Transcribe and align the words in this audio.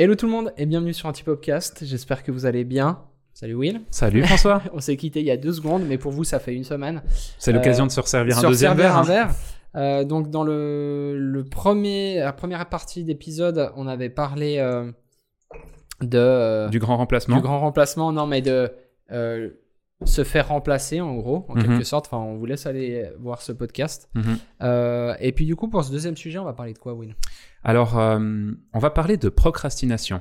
Hello 0.00 0.14
tout 0.14 0.26
le 0.26 0.30
monde 0.32 0.52
et 0.56 0.64
bienvenue 0.64 0.94
sur 0.94 1.08
Antipopcast. 1.08 1.84
J'espère 1.84 2.22
que 2.22 2.30
vous 2.30 2.46
allez 2.46 2.62
bien. 2.62 3.00
Salut 3.34 3.54
Will. 3.54 3.80
Salut 3.90 4.22
François. 4.26 4.62
On 4.72 4.78
s'est 4.78 4.96
quitté 4.96 5.18
il 5.18 5.26
y 5.26 5.30
a 5.32 5.36
deux 5.36 5.52
secondes, 5.52 5.82
mais 5.88 5.98
pour 5.98 6.12
vous, 6.12 6.22
ça 6.22 6.38
fait 6.38 6.54
une 6.54 6.62
semaine. 6.62 7.02
C'est 7.36 7.50
l'occasion 7.50 7.84
de 7.84 7.90
se 7.90 7.98
resservir 7.98 8.38
un 8.38 8.42
Se 8.42 8.46
deuxième 8.46 8.76
verre. 8.76 8.96
un 8.96 9.00
hein. 9.00 9.02
verre. 9.02 9.30
Euh, 9.74 10.04
donc 10.04 10.30
dans 10.30 10.44
le, 10.44 11.18
le 11.18 11.44
premier, 11.44 12.20
la 12.20 12.32
première 12.32 12.64
partie 12.68 13.02
d'épisode, 13.02 13.72
on 13.74 13.88
avait 13.88 14.08
parlé 14.08 14.58
euh, 14.58 14.88
de 16.00 16.16
euh, 16.16 16.68
Du 16.68 16.78
grand 16.78 16.96
remplacement. 16.96 17.34
du 17.34 17.42
grand 17.42 17.58
remplacement, 17.58 18.12
non 18.12 18.26
mais 18.28 18.40
de 18.40 18.70
euh, 19.10 19.50
se 20.04 20.22
faire 20.24 20.48
remplacer 20.48 21.00
en 21.00 21.14
gros, 21.16 21.44
en 21.48 21.54
Mhm. 21.56 21.62
quelque 21.64 21.84
sorte. 21.84 22.06
Enfin, 22.06 22.18
on 22.18 22.36
vous 22.36 22.46
laisse 22.46 22.66
aller 22.66 23.10
voir 23.18 23.42
ce 23.42 23.52
podcast. 23.52 24.08
Mhm. 24.14 24.38
Euh, 24.62 25.14
et 25.20 25.32
puis 25.32 25.44
du 25.44 25.56
coup, 25.56 25.68
pour 25.68 25.82
ce 25.84 25.90
deuxième 25.90 26.16
sujet, 26.16 26.38
on 26.38 26.44
va 26.44 26.52
parler 26.52 26.72
de 26.72 26.78
quoi, 26.78 26.94
Will? 26.94 27.16
Alors, 27.64 27.98
euh, 27.98 28.18
on 28.72 28.78
va 28.78 28.90
parler 28.90 29.16
de 29.16 29.28
procrastination. 29.28 30.20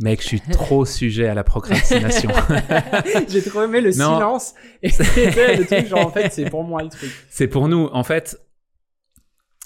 Mec, 0.00 0.22
je 0.22 0.26
suis 0.28 0.40
trop 0.52 0.84
sujet 0.84 1.26
à 1.28 1.34
la 1.34 1.42
procrastination. 1.44 2.30
J'ai 3.28 3.42
trop 3.42 3.62
aimé 3.62 3.80
le 3.80 3.90
Non. 3.90 4.14
silence. 4.16 4.54
Et 4.82 4.90
c'était 4.90 5.56
le 5.56 5.66
truc, 5.66 5.86
genre 5.86 6.06
en 6.06 6.10
fait, 6.10 6.32
c'est 6.32 6.48
pour 6.50 6.62
moi 6.64 6.82
le 6.82 6.88
truc. 6.88 7.10
C'est 7.30 7.48
pour 7.48 7.68
nous. 7.68 7.86
En 7.92 8.04
fait, 8.04 8.40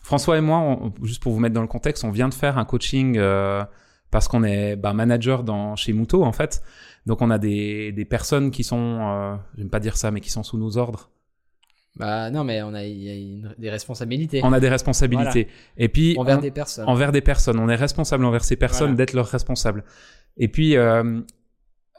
François 0.03 0.37
et 0.39 0.41
moi, 0.41 0.59
on- 0.59 0.93
juste 1.05 1.23
pour 1.23 1.33
vous 1.33 1.39
mettre 1.41 1.55
dans 1.55 1.61
le 1.63 1.69
contexte, 1.69 2.05
on 2.05 2.11
vient 2.11 2.29
de 2.29 2.35
faire 2.35 2.59
un 2.59 2.65
coaching 2.65 3.17
euh, 3.19 3.63
parce 4.13 4.29
qu'on 4.29 4.45
est 4.45 4.77
bah, 4.77 4.93
manager 4.93 5.43
dans, 5.43 5.75
chez 5.75 5.93
Muto, 5.93 6.23
en 6.23 6.31
fait. 6.33 6.63
Donc, 7.07 7.21
on 7.23 7.31
a 7.31 7.39
des, 7.39 7.91
des 7.91 8.05
personnes 8.05 8.53
qui 8.53 8.63
sont, 8.63 8.99
euh, 9.01 9.35
j'aime 9.59 9.71
pas 9.71 9.81
dire 9.81 9.97
ça, 9.97 10.13
mais 10.13 10.21
qui 10.21 10.31
sont 10.31 10.45
sous 10.45 10.59
nos 10.59 10.77
ordres. 10.79 11.11
Bah 11.97 12.31
non, 12.31 12.43
mais 12.45 12.63
on 12.63 12.73
a, 12.73 12.85
y 12.85 13.11
a 13.11 13.15
une- 13.15 13.55
des 13.59 13.69
responsabilités 13.69 14.41
On 14.45 14.53
a 14.55 14.61
des 14.61 14.69
responsabilités. 14.71 15.49
Et 15.77 15.89
puis, 15.89 16.15
envers 16.19 16.39
on- 16.39 16.41
des 16.41 16.51
personnes. 16.51 16.89
envers 16.89 17.13
des 17.13 17.21
personnes. 17.21 17.59
On 17.59 17.69
est 17.69 17.75
responsable 17.75 18.25
envers 18.25 18.45
ces 18.45 18.57
personnes 18.57 18.93
Voilà. 18.93 18.97
d'être 18.97 19.13
leurs 19.13 19.27
responsables. 19.27 19.85
Et 20.39 20.49
puis, 20.49 20.77
euh, 20.77 21.21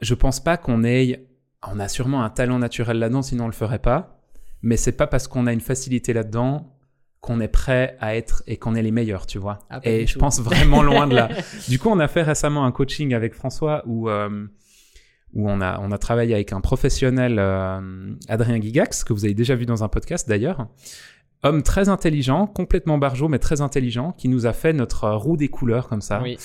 je 0.01 0.13
pense 0.15 0.39
pas 0.39 0.57
qu'on 0.57 0.83
ait. 0.83 1.27
On 1.67 1.79
a 1.79 1.87
sûrement 1.87 2.23
un 2.23 2.29
talent 2.31 2.57
naturel 2.59 2.97
là-dedans, 2.97 3.21
sinon 3.21 3.43
on 3.43 3.47
le 3.47 3.53
ferait 3.53 3.77
pas. 3.79 4.19
Mais 4.63 4.77
c'est 4.77 4.93
pas 4.97 5.05
parce 5.07 5.27
qu'on 5.27 5.45
a 5.45 5.53
une 5.53 5.61
facilité 5.61 6.11
là-dedans 6.13 6.72
qu'on 7.23 7.39
est 7.39 7.47
prêt 7.47 7.95
à 8.01 8.17
être 8.17 8.43
et 8.47 8.57
qu'on 8.57 8.75
est 8.75 8.81
les 8.81 8.91
meilleurs, 8.91 9.25
tu 9.25 9.37
vois. 9.39 9.59
Ah, 9.69 9.79
et 9.83 10.05
je 10.05 10.13
tout. 10.13 10.19
pense 10.19 10.41
vraiment 10.41 10.83
loin 10.89 11.07
de 11.07 11.15
là. 11.15 11.29
Du 11.69 11.79
coup, 11.79 11.87
on 11.89 11.99
a 11.99 12.09
fait 12.09 12.21
récemment 12.21 12.65
un 12.65 12.71
coaching 12.73 13.13
avec 13.13 13.33
François 13.33 13.81
où. 13.87 14.09
euh, 14.09 14.45
où 15.35 15.49
on 15.49 15.61
a, 15.61 15.79
on 15.79 15.91
a 15.91 15.97
travaillé 15.97 16.35
avec 16.35 16.53
un 16.53 16.61
professionnel, 16.61 17.37
euh, 17.39 18.13
Adrien 18.29 18.61
Gigax, 18.61 19.03
que 19.03 19.13
vous 19.13 19.25
avez 19.25 19.33
déjà 19.33 19.55
vu 19.55 19.65
dans 19.65 19.83
un 19.83 19.87
podcast 19.87 20.29
d'ailleurs. 20.29 20.67
Homme 21.41 21.63
très 21.63 21.89
intelligent, 21.89 22.45
complètement 22.45 22.99
barjot, 22.99 23.29
mais 23.29 23.39
très 23.39 23.59
intelligent, 23.61 24.11
qui 24.11 24.27
nous 24.29 24.45
a 24.45 24.53
fait 24.53 24.73
notre 24.73 25.09
roue 25.09 25.35
des 25.35 25.47
couleurs 25.47 25.87
comme 25.89 26.01
ça. 26.01 26.21
Oui. 26.21 26.37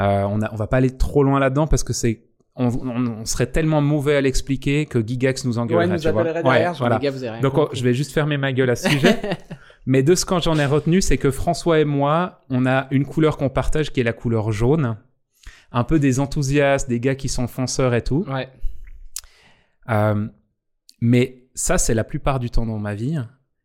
Euh, 0.00 0.24
on, 0.28 0.42
a, 0.42 0.52
on 0.52 0.56
va 0.56 0.66
pas 0.66 0.76
aller 0.76 0.94
trop 0.94 1.22
loin 1.24 1.38
là-dedans 1.40 1.66
parce 1.66 1.82
que 1.82 1.94
c'est. 1.94 2.24
On, 2.56 2.66
on- 2.68 3.20
on 3.20 3.24
serait 3.24 3.46
tellement 3.46 3.80
mauvais 3.80 4.16
à 4.16 4.20
l'expliquer 4.20 4.84
que 4.84 4.98
Gigax 5.06 5.44
nous 5.46 5.54
Ouais, 5.54 5.58
engueulerait. 5.60 5.86
nous 5.88 5.96
tu 5.98 6.10
vois. 6.10 6.20
appellerait 6.20 6.38
Ouais, 6.42 6.50
derrière. 6.52 6.74
genre, 6.74 6.88
voilà. 6.88 6.98
gars, 6.98 7.10
vous 7.10 7.40
Donc 7.40 7.54
on- 7.54 7.62
compris. 7.62 7.78
je 7.78 7.84
vais 7.84 7.94
juste 7.94 8.12
fermer 8.12 8.36
ma 8.36 8.52
gueule 8.52 8.68
à 8.70 8.76
ce 8.76 8.90
sujet. 8.90 9.16
Mais 9.86 10.02
de 10.02 10.14
ce 10.16 10.24
que 10.24 10.40
j'en 10.40 10.58
ai 10.58 10.66
retenu, 10.66 11.00
c'est 11.00 11.16
que 11.16 11.30
François 11.30 11.78
et 11.80 11.84
moi, 11.84 12.44
on 12.50 12.66
a 12.66 12.88
une 12.90 13.06
couleur 13.06 13.36
qu'on 13.36 13.48
partage 13.48 13.92
qui 13.92 14.00
est 14.00 14.04
la 14.04 14.12
couleur 14.12 14.50
jaune. 14.52 14.96
Un 15.72 15.84
peu 15.84 15.98
des 16.00 16.18
enthousiastes, 16.20 16.88
des 16.88 16.98
gars 17.00 17.14
qui 17.14 17.28
sont 17.28 17.46
fonceurs 17.46 17.94
et 17.94 18.02
tout. 18.02 18.24
Ouais. 18.28 18.48
Euh, 19.88 20.26
mais 21.00 21.44
ça, 21.54 21.78
c'est 21.78 21.94
la 21.94 22.04
plupart 22.04 22.40
du 22.40 22.50
temps 22.50 22.66
dans 22.66 22.78
ma 22.78 22.94
vie. 22.94 23.16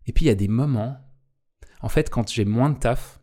Et 0.05 0.13
puis, 0.13 0.25
il 0.25 0.27
y 0.27 0.31
a 0.31 0.35
des 0.35 0.47
moments, 0.47 0.97
en 1.81 1.89
fait, 1.89 2.09
quand 2.09 2.29
j'ai 2.31 2.45
moins 2.45 2.69
de 2.69 2.77
taf, 2.77 3.19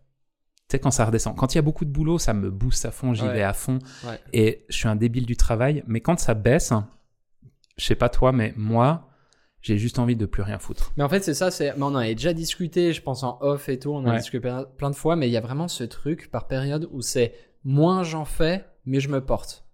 tu 0.68 0.74
sais, 0.76 0.80
quand 0.80 0.90
ça 0.90 1.04
redescend. 1.06 1.36
Quand 1.36 1.54
il 1.54 1.58
y 1.58 1.60
a 1.60 1.62
beaucoup 1.62 1.84
de 1.84 1.90
boulot, 1.90 2.18
ça 2.18 2.34
me 2.34 2.50
booste 2.50 2.84
à 2.84 2.90
fond, 2.90 3.14
j'y 3.14 3.22
Ouais. 3.22 3.32
vais 3.32 3.42
à 3.42 3.52
fond. 3.54 3.78
Ouais. 4.04 4.18
Et 4.32 4.66
je 4.68 4.76
suis 4.76 4.88
un 4.88 4.96
débile 4.96 5.24
du 5.24 5.36
travail. 5.36 5.82
Mais 5.86 6.00
quand 6.00 6.18
ça 6.18 6.34
baisse, 6.34 6.72
je 7.78 7.84
sais 7.84 7.94
pas 7.94 8.08
toi, 8.08 8.32
mais 8.32 8.52
moi, 8.56 9.07
j'ai 9.68 9.76
juste 9.76 9.98
envie 9.98 10.16
de 10.16 10.24
plus 10.24 10.42
rien 10.42 10.58
foutre. 10.58 10.92
Mais 10.96 11.04
en 11.04 11.10
fait, 11.10 11.22
c'est 11.22 11.34
ça. 11.34 11.50
C'est. 11.50 11.74
Mais 11.76 11.82
on 11.82 11.88
en 11.88 11.96
avait 11.96 12.14
déjà 12.14 12.32
discuté, 12.32 12.94
je 12.94 13.02
pense 13.02 13.22
en 13.22 13.36
off 13.42 13.68
et 13.68 13.78
tout. 13.78 13.90
On 13.90 13.98
en 13.98 14.06
a 14.06 14.16
discuté 14.16 14.48
plein, 14.78 14.90
de 14.90 14.96
fois. 14.96 15.14
Mais 15.14 15.28
il 15.28 15.30
y 15.30 15.36
a 15.36 15.42
vraiment 15.42 15.68
ce 15.68 15.84
truc 15.84 16.30
par 16.30 16.46
période 16.46 16.88
où 16.90 17.02
c'est 17.02 17.34
moins 17.64 18.02
j'en 18.02 18.24
fais, 18.24 18.64
mieux 18.86 19.00
je 19.00 19.08
me 19.08 19.20
porte. 19.20 19.66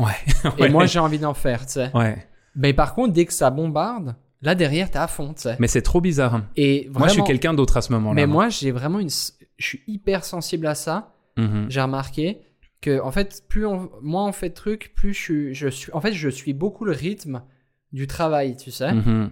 Ouais. 0.00 0.50
Et 0.58 0.68
moi, 0.68 0.86
j'ai 0.86 0.98
envie 0.98 1.20
d'en 1.20 1.34
faire, 1.34 1.66
tu 1.66 1.74
sais. 1.74 1.90
Ouais. 1.94 2.26
Mais 2.56 2.72
par 2.72 2.96
contre, 2.96 3.12
dès 3.12 3.24
que 3.24 3.32
ça 3.32 3.50
bombarde, 3.50 4.16
là 4.40 4.56
derrière, 4.56 4.90
t'es 4.90 4.98
à 4.98 5.06
fond, 5.06 5.34
tu 5.34 5.42
sais. 5.42 5.56
Mais 5.60 5.68
c'est 5.68 5.82
trop 5.82 6.00
bizarre. 6.00 6.42
Et 6.56 6.88
vraiment. 6.88 6.98
Moi, 6.98 7.08
je 7.08 7.12
suis 7.12 7.22
quelqu'un 7.22 7.54
d'autre 7.54 7.76
à 7.76 7.82
ce 7.82 7.92
moment-là. 7.92 8.14
Mais 8.14 8.26
moi, 8.26 8.48
j'ai 8.48 8.72
vraiment 8.72 8.98
une. 8.98 9.10
Je 9.56 9.66
suis 9.66 9.82
hyper 9.86 10.24
sensible 10.24 10.66
à 10.66 10.74
ça. 10.74 11.12
Mhm. 11.36 11.66
j'ai 11.70 11.80
remarqué 11.80 12.42
que 12.82 13.00
en 13.00 13.10
fait 13.10 13.44
plus 13.48 13.64
on, 13.64 13.90
moins 14.02 14.26
on 14.26 14.32
fait 14.32 14.50
de 14.50 14.54
trucs 14.54 14.92
plus 14.94 15.14
je 15.14 15.20
suis, 15.20 15.54
je 15.54 15.68
suis 15.68 15.92
en 15.92 16.00
fait 16.02 16.12
je 16.12 16.28
suis 16.28 16.52
beaucoup 16.52 16.84
le 16.84 16.92
rythme 16.92 17.42
du 17.92 18.06
travail 18.06 18.56
tu 18.56 18.70
sais 18.70 18.92
Mhm. 18.92 19.30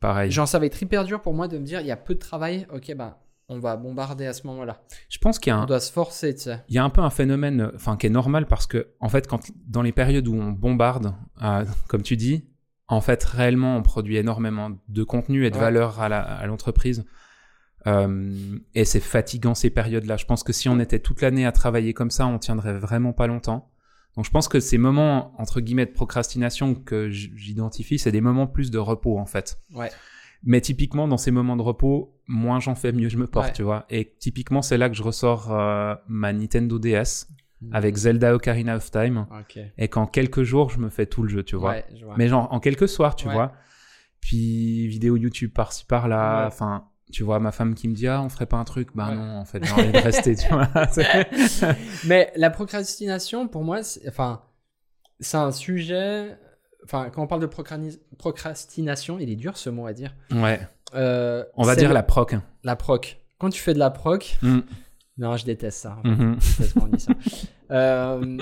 Pareil. 0.00 0.30
genre 0.30 0.48
ça 0.48 0.58
va 0.58 0.66
être 0.66 0.80
hyper 0.82 1.04
dur 1.04 1.22
pour 1.22 1.32
moi 1.34 1.46
de 1.48 1.58
me 1.58 1.64
dire 1.64 1.80
il 1.80 1.86
y 1.86 1.92
a 1.92 1.96
peu 1.96 2.14
de 2.14 2.18
travail 2.18 2.66
ok 2.74 2.94
bah 2.96 3.20
on 3.48 3.60
va 3.60 3.76
bombarder 3.76 4.26
à 4.26 4.32
ce 4.32 4.44
moment 4.46 4.64
là 4.64 4.82
Je 5.08 5.18
pense 5.18 5.38
qu'il 5.38 5.50
y 5.52 5.54
a 5.54 5.58
un, 5.58 5.62
on 5.62 5.66
doit 5.66 5.78
se 5.78 5.92
forcer 5.92 6.34
tu 6.34 6.42
sais 6.42 6.64
il 6.68 6.74
y 6.74 6.78
a 6.78 6.84
un 6.84 6.90
peu 6.90 7.00
un 7.02 7.10
phénomène, 7.10 7.60
euh, 7.60 7.70
enfin, 7.76 7.96
qui 7.96 8.08
est 8.08 8.10
normal 8.10 8.46
parce 8.46 8.66
que, 8.66 8.88
en 8.98 9.08
fait, 9.08 9.28
quand, 9.28 9.40
dans 9.68 9.82
les 9.82 9.92
périodes 9.92 10.26
où 10.26 10.34
on 10.34 10.50
bombarde, 10.50 11.14
euh, 11.42 11.64
comme 11.88 12.02
tu 12.02 12.16
dis, 12.16 12.48
en 12.88 13.00
fait, 13.00 13.22
réellement, 13.22 13.76
on 13.76 13.82
produit 13.82 14.16
énormément 14.16 14.70
de 14.88 15.04
contenu 15.04 15.46
et 15.46 15.50
de 15.50 15.54
Ouais. 15.54 15.60
valeur 15.60 16.00
à 16.00 16.44
l'entreprise. 16.48 17.04
Euh, 17.86 18.58
et 18.74 18.84
c'est 18.84 18.98
fatigant 18.98 19.54
ces 19.54 19.70
périodes-là. 19.70 20.16
Je 20.16 20.24
pense 20.24 20.42
que 20.42 20.52
si 20.52 20.68
on 20.68 20.80
était 20.80 20.98
toute 20.98 21.20
l'année 21.22 21.46
à 21.46 21.52
travailler 21.52 21.94
comme 21.94 22.10
ça, 22.10 22.26
on 22.26 22.38
tiendrait 22.40 22.76
vraiment 22.76 23.12
pas 23.12 23.28
longtemps. 23.28 23.70
Donc 24.16 24.24
je 24.24 24.30
pense 24.30 24.48
que 24.48 24.60
ces 24.60 24.78
moments, 24.78 25.34
entre 25.40 25.60
guillemets, 25.60 25.86
de 25.86 25.92
procrastination 25.92 26.74
que 26.74 27.10
j'identifie, 27.10 27.98
c'est 27.98 28.12
des 28.12 28.20
moments 28.22 28.46
plus 28.46 28.70
de 28.70 28.78
repos, 28.78 29.18
en 29.18 29.26
fait. 29.26 29.58
ouais 29.74 29.90
Mais 30.42 30.60
typiquement, 30.60 31.06
dans 31.08 31.18
ces 31.18 31.30
moments 31.30 31.56
de 31.56 31.62
repos, 31.62 32.14
moins 32.26 32.58
j'en 32.60 32.74
fais, 32.74 32.92
mieux 32.92 33.08
je 33.08 33.18
me 33.18 33.26
porte, 33.26 33.48
Ouais. 33.48 33.52
tu 33.52 33.62
vois. 33.62 33.84
Et 33.90 34.14
typiquement, 34.18 34.62
c'est 34.62 34.78
là 34.78 34.88
que 34.88 34.94
je 34.96 35.02
ressors 35.02 35.52
euh, 35.52 35.94
ma 36.08 36.32
Nintendo 36.32 36.78
DS 36.78 37.26
avec 37.72 37.96
Zelda 37.96 38.34
Ocarina 38.34 38.76
of 38.76 38.90
Time. 38.90 39.26
ok 39.40 39.58
Et 39.78 39.88
qu'en 39.88 40.06
quelques 40.06 40.42
jours, 40.44 40.70
je 40.70 40.78
me 40.78 40.88
fais 40.90 41.06
tout 41.06 41.22
le 41.22 41.28
jeu, 41.28 41.42
tu 41.42 41.56
vois. 41.56 41.70
ouais 41.70 41.84
je 41.94 42.04
vois 42.04 42.14
Mais 42.16 42.28
genre, 42.28 42.52
en 42.52 42.60
quelques 42.60 42.88
soirs, 42.88 43.16
tu 43.16 43.26
Ouais. 43.28 43.34
vois. 43.34 43.52
Puis, 44.20 44.88
vidéo 44.88 45.16
YouTube 45.16 45.52
par-ci, 45.52 45.84
par-là. 45.84 46.46
Enfin, 46.46 46.88
tu 47.12 47.22
vois, 47.22 47.38
ma 47.40 47.52
femme 47.52 47.74
qui 47.74 47.88
me 47.88 47.94
dit, 47.94 48.08
ah, 48.08 48.20
on 48.22 48.28
ferait 48.28 48.46
pas 48.46 48.56
un 48.56 48.64
truc. 48.64 48.88
Bah 48.94 49.08
Ouais. 49.10 49.14
non, 49.16 49.38
en 49.38 49.44
fait, 49.44 49.62
j'ai 49.64 49.72
envie 49.72 49.92
de 49.92 49.98
rester, 49.98 50.34
tu 50.36 50.48
vois. 50.48 50.68
Mais 52.04 52.32
la 52.36 52.50
procrastination 52.50 53.48
pour 53.48 53.64
moi 53.64 53.82
c'est 53.82 54.08
enfin 54.08 54.42
c'est 55.20 55.36
un 55.38 55.52
sujet 55.52 56.36
enfin 56.84 57.10
quand 57.10 57.22
on 57.22 57.26
parle 57.26 57.40
de 57.40 57.46
procrani- 57.46 57.98
procrastination 58.18 59.18
il 59.18 59.30
est 59.30 59.36
dur 59.36 59.56
ce 59.56 59.70
mot 59.70 59.86
à 59.86 59.92
dire 59.92 60.14
ouais. 60.32 60.60
Euh, 60.94 61.44
On 61.54 61.64
va 61.64 61.74
dire 61.74 61.88
le- 61.88 61.94
la 61.94 62.02
proc. 62.02 62.34
la 62.64 62.76
proc 62.76 63.18
quand 63.38 63.50
tu 63.50 63.60
fais 63.60 63.74
de 63.74 63.78
la 63.78 63.90
proc 63.90 64.38
Mm. 64.42 64.60
non 65.18 65.36
je 65.36 65.44
déteste 65.46 65.80
ça 65.80 65.96
Mhm. 66.04 66.36
Dit 66.92 67.00
ça. 67.00 67.12
Euh, 67.72 68.38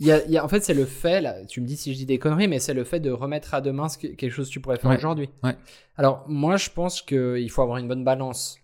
y 0.00 0.10
a- 0.10 0.24
il 0.26 0.30
y 0.30 0.36
a- 0.38 0.44
en 0.44 0.48
fait, 0.48 0.62
c'est 0.62 0.74
le 0.74 0.84
fait, 0.84 1.20
là, 1.20 1.44
tu 1.46 1.60
me 1.60 1.66
dis 1.66 1.76
si 1.76 1.92
je 1.92 1.98
dis 1.98 2.06
des 2.06 2.18
conneries, 2.18 2.48
mais 2.48 2.58
c'est 2.58 2.74
le 2.74 2.84
fait 2.84 3.00
de 3.00 3.10
remettre 3.10 3.54
à 3.54 3.60
demain 3.60 3.88
ce 3.88 3.96
que- 3.98 4.08
quelque 4.08 4.30
chose 4.32 4.48
que 4.48 4.52
tu 4.52 4.60
pourrais 4.60 4.76
faire 4.78 4.90
Ouais. 4.90 4.96
aujourd'hui. 4.98 5.30
Ouais. 5.42 5.56
Alors, 5.96 6.24
moi, 6.28 6.56
je 6.56 6.68
pense 6.70 7.00
qu'il 7.02 7.50
faut 7.50 7.62
avoir 7.62 7.78
une 7.78 7.88
bonne 7.88 8.04
balance. 8.04 8.58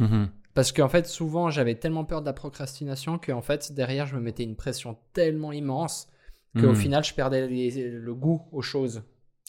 Mhm. 0.00 0.28
Parce 0.54 0.72
qu'en 0.72 0.88
fait, 0.88 1.06
souvent, 1.06 1.50
j'avais 1.50 1.76
tellement 1.76 2.04
peur 2.04 2.20
de 2.20 2.26
la 2.26 2.32
procrastination 2.32 3.18
qu'en 3.18 3.40
fait, 3.42 3.72
derrière, 3.72 4.06
je 4.06 4.16
me 4.16 4.20
mettais 4.20 4.42
une 4.42 4.56
pression 4.56 4.98
tellement 5.12 5.52
immense 5.52 6.08
qu'au 6.54 6.68
Mhm. 6.70 6.74
final, 6.76 7.04
je 7.04 7.14
perdais 7.14 7.46
les- 7.46 7.90
le 7.90 8.14
goût 8.14 8.42
aux 8.52 8.60
choses. 8.62 9.02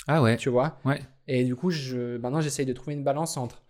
Ah 0.07 0.21
ouais. 0.21 0.38
Tu 0.38 0.50
vois? 0.50 0.79
Ouais. 0.86 1.01
Et 1.27 1.44
du 1.44 1.56
coup, 1.56 1.69
je, 1.71 2.18
maintenant, 2.18 2.41
j'essaye 2.41 2.65
de 2.65 2.74
trouver 2.74 2.94
une 2.94 3.03
balance 3.03 3.36
entre. 3.38 3.63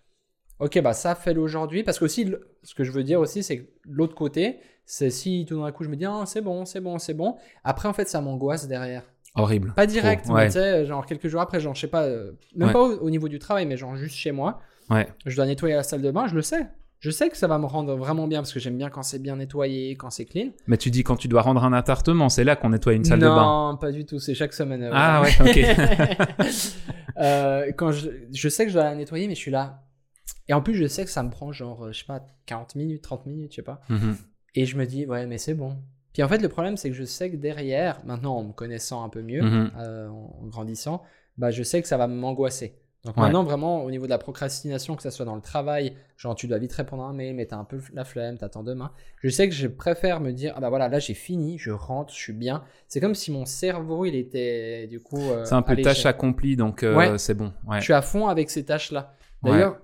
Ok, 0.59 0.79
bah 0.81 0.93
ça, 0.93 1.15
fais-le 1.15 1.41
aujourd'hui. 1.41 1.83
Parce 1.83 1.97
que 1.97 2.05
aussi, 2.05 2.31
ce 2.61 2.75
que 2.75 2.83
je 2.83 2.91
veux 2.91 3.03
dire 3.03 3.19
aussi, 3.19 3.41
c'est 3.41 3.57
que 3.59 3.69
l'autre 3.85 4.13
côté, 4.15 4.59
c'est 4.85 5.09
si 5.09 5.45
tout 5.47 5.61
d'un 5.61 5.71
coup, 5.71 5.83
je 5.83 5.89
me 5.89 5.95
dis, 5.95 6.05
ah, 6.05 6.23
c'est 6.25 6.41
bon, 6.41 6.65
c'est 6.65 6.79
bon, 6.81 6.99
c'est 6.99 7.13
bon. 7.13 7.35
Après, 7.63 7.87
en 7.87 7.93
fait, 7.93 8.07
ça 8.07 8.21
m'angoisse 8.21 8.67
derrière. 8.67 9.03
Horrible. 9.35 9.73
Pas 9.75 9.87
direct, 9.87 10.27
mais 10.29 10.45
tu 10.47 10.53
sais, 10.53 10.85
genre 10.85 11.05
quelques 11.05 11.27
jours 11.27 11.41
après, 11.41 11.59
genre, 11.59 11.73
je 11.73 11.81
sais 11.81 11.87
pas, 11.87 12.03
euh, 12.03 12.33
même 12.55 12.67
Ouais. 12.67 12.73
pas 12.73 12.81
au, 12.81 12.97
au 12.99 13.09
niveau 13.09 13.27
du 13.27 13.39
travail, 13.39 13.65
mais 13.65 13.77
genre 13.77 13.95
juste 13.95 14.15
chez 14.15 14.31
moi. 14.31 14.59
Ouais. 14.89 15.07
Je 15.25 15.35
dois 15.35 15.45
nettoyer 15.45 15.73
la 15.75 15.83
salle 15.83 16.01
de 16.01 16.11
bain, 16.11 16.27
je 16.27 16.35
le 16.35 16.41
sais. 16.43 16.67
Je 16.99 17.09
sais 17.09 17.29
que 17.29 17.35
ça 17.35 17.47
va 17.47 17.57
me 17.57 17.65
rendre 17.65 17.95
vraiment 17.95 18.27
bien 18.27 18.39
parce 18.39 18.53
que 18.53 18.59
j'aime 18.61 18.77
bien 18.77 18.89
quand 18.89 19.03
c'est 19.03 19.19
bien 19.19 19.35
nettoyé, 19.35 19.95
quand 19.95 20.09
c'est 20.09 20.23
clean. 20.25 20.51
Mais 20.67 20.77
tu 20.77 20.89
dis 20.89 21.03
quand 21.03 21.17
tu 21.17 21.27
dois 21.27 21.41
rendre 21.41 21.63
un 21.65 21.73
appartement, 21.73 22.29
c'est 22.29 22.43
là 22.45 22.55
qu'on 22.55 22.69
nettoie 22.69 22.93
une 22.93 23.03
salle 23.03 23.19
de 23.19 23.25
bain. 23.25 23.71
Non, 23.71 23.77
pas 23.77 23.91
du 23.91 24.05
tout, 24.05 24.19
c'est 24.19 24.35
chaque 24.35 24.53
semaine. 24.53 24.83
euh, 24.83 24.91
Ah 24.93 25.21
ouais, 25.21 25.31
ok. 25.41 26.47
Euh, 27.19 27.71
quand 27.77 27.91
je, 27.91 28.09
je 28.33 28.49
sais 28.49 28.63
que 28.65 28.69
je 28.71 28.75
dois 28.75 28.85
la 28.85 28.95
nettoyer, 28.95 29.27
mais 29.27 29.35
je 29.35 29.39
suis 29.39 29.51
là. 29.51 29.83
Et 30.47 30.53
en 30.53 30.61
plus, 30.61 30.73
je 30.75 30.87
sais 30.87 31.03
que 31.05 31.11
ça 31.11 31.21
me 31.23 31.29
prend 31.29 31.51
genre, 31.51 31.91
je 31.93 31.99
sais 31.99 32.05
pas, 32.05 32.25
40 32.47 32.75
minutes, 32.75 33.03
30 33.03 33.25
minutes, 33.27 33.51
je 33.51 33.57
sais 33.57 33.61
pas. 33.61 33.81
Mhm. 33.89 34.15
Et 34.55 34.65
je 34.65 34.77
me 34.77 34.85
dis, 34.85 35.05
ouais, 35.05 35.25
mais 35.25 35.37
c'est 35.37 35.53
bon. 35.55 35.75
Puis 36.13 36.21
en 36.23 36.27
fait, 36.29 36.37
le 36.37 36.49
problème, 36.49 36.77
c'est 36.77 36.89
que 36.89 36.95
je 36.95 37.03
sais 37.05 37.31
que 37.31 37.35
derrière, 37.37 37.99
maintenant, 38.05 38.35
en 38.37 38.43
me 38.43 38.53
connaissant 38.53 39.03
un 39.03 39.09
peu 39.09 39.21
mieux, 39.21 39.41
Mhm. 39.41 39.71
euh, 39.79 40.07
en 40.09 40.45
grandissant, 40.47 41.01
bah, 41.37 41.49
je 41.49 41.63
sais 41.63 41.81
que 41.81 41.87
ça 41.87 41.97
va 41.97 42.05
m'angoisser. 42.07 42.75
Donc 43.03 43.17
Ouais. 43.17 43.23
maintenant, 43.23 43.43
vraiment, 43.43 43.83
au 43.83 43.91
niveau 43.91 44.05
de 44.05 44.11
la 44.11 44.17
procrastination, 44.19 44.95
que 44.95 45.01
ça 45.01 45.11
soit 45.11 45.25
dans 45.25 45.35
le 45.35 45.41
travail, 45.41 45.93
genre 46.15 46.35
tu 46.35 46.47
dois 46.47 46.57
vite 46.59 46.71
répondre 46.71 47.03
à 47.03 47.07
un 47.07 47.13
mail, 47.13 47.35
mais 47.35 47.45
t'as 47.47 47.57
un 47.57 47.65
peu 47.65 47.81
la 47.93 48.05
flemme, 48.05 48.37
t'attends 48.37 48.63
demain. 48.63 48.91
Je 49.21 49.27
sais 49.27 49.49
que 49.49 49.53
je 49.55 49.67
préfère 49.67 50.21
me 50.21 50.31
dire, 50.31 50.53
ah 50.55 50.61
bah 50.61 50.69
voilà, 50.69 50.87
là 50.87 50.99
j'ai 50.99 51.13
fini, 51.15 51.57
je 51.57 51.71
rentre, 51.71 52.13
je 52.13 52.17
suis 52.19 52.31
bien. 52.31 52.63
C'est 52.87 53.01
comme 53.01 53.15
si 53.15 53.29
mon 53.31 53.45
cerveau, 53.45 54.05
il 54.05 54.15
était 54.15 54.87
du 54.87 55.01
coup. 55.01 55.17
euh, 55.31 55.43
C'est 55.43 55.55
un 55.55 55.63
peu 55.63 55.75
tâche 55.81 56.05
accomplie, 56.05 56.55
donc 56.55 56.83
euh, 56.83 56.95
Ouais. 56.95 57.17
c'est 57.17 57.33
bon. 57.33 57.51
Ouais. 57.67 57.79
Je 57.79 57.83
suis 57.83 57.93
à 57.93 58.01
fond 58.01 58.27
avec 58.27 58.49
ces 58.49 58.63
tâches-là. 58.63 59.13
D'ailleurs, 59.41 59.81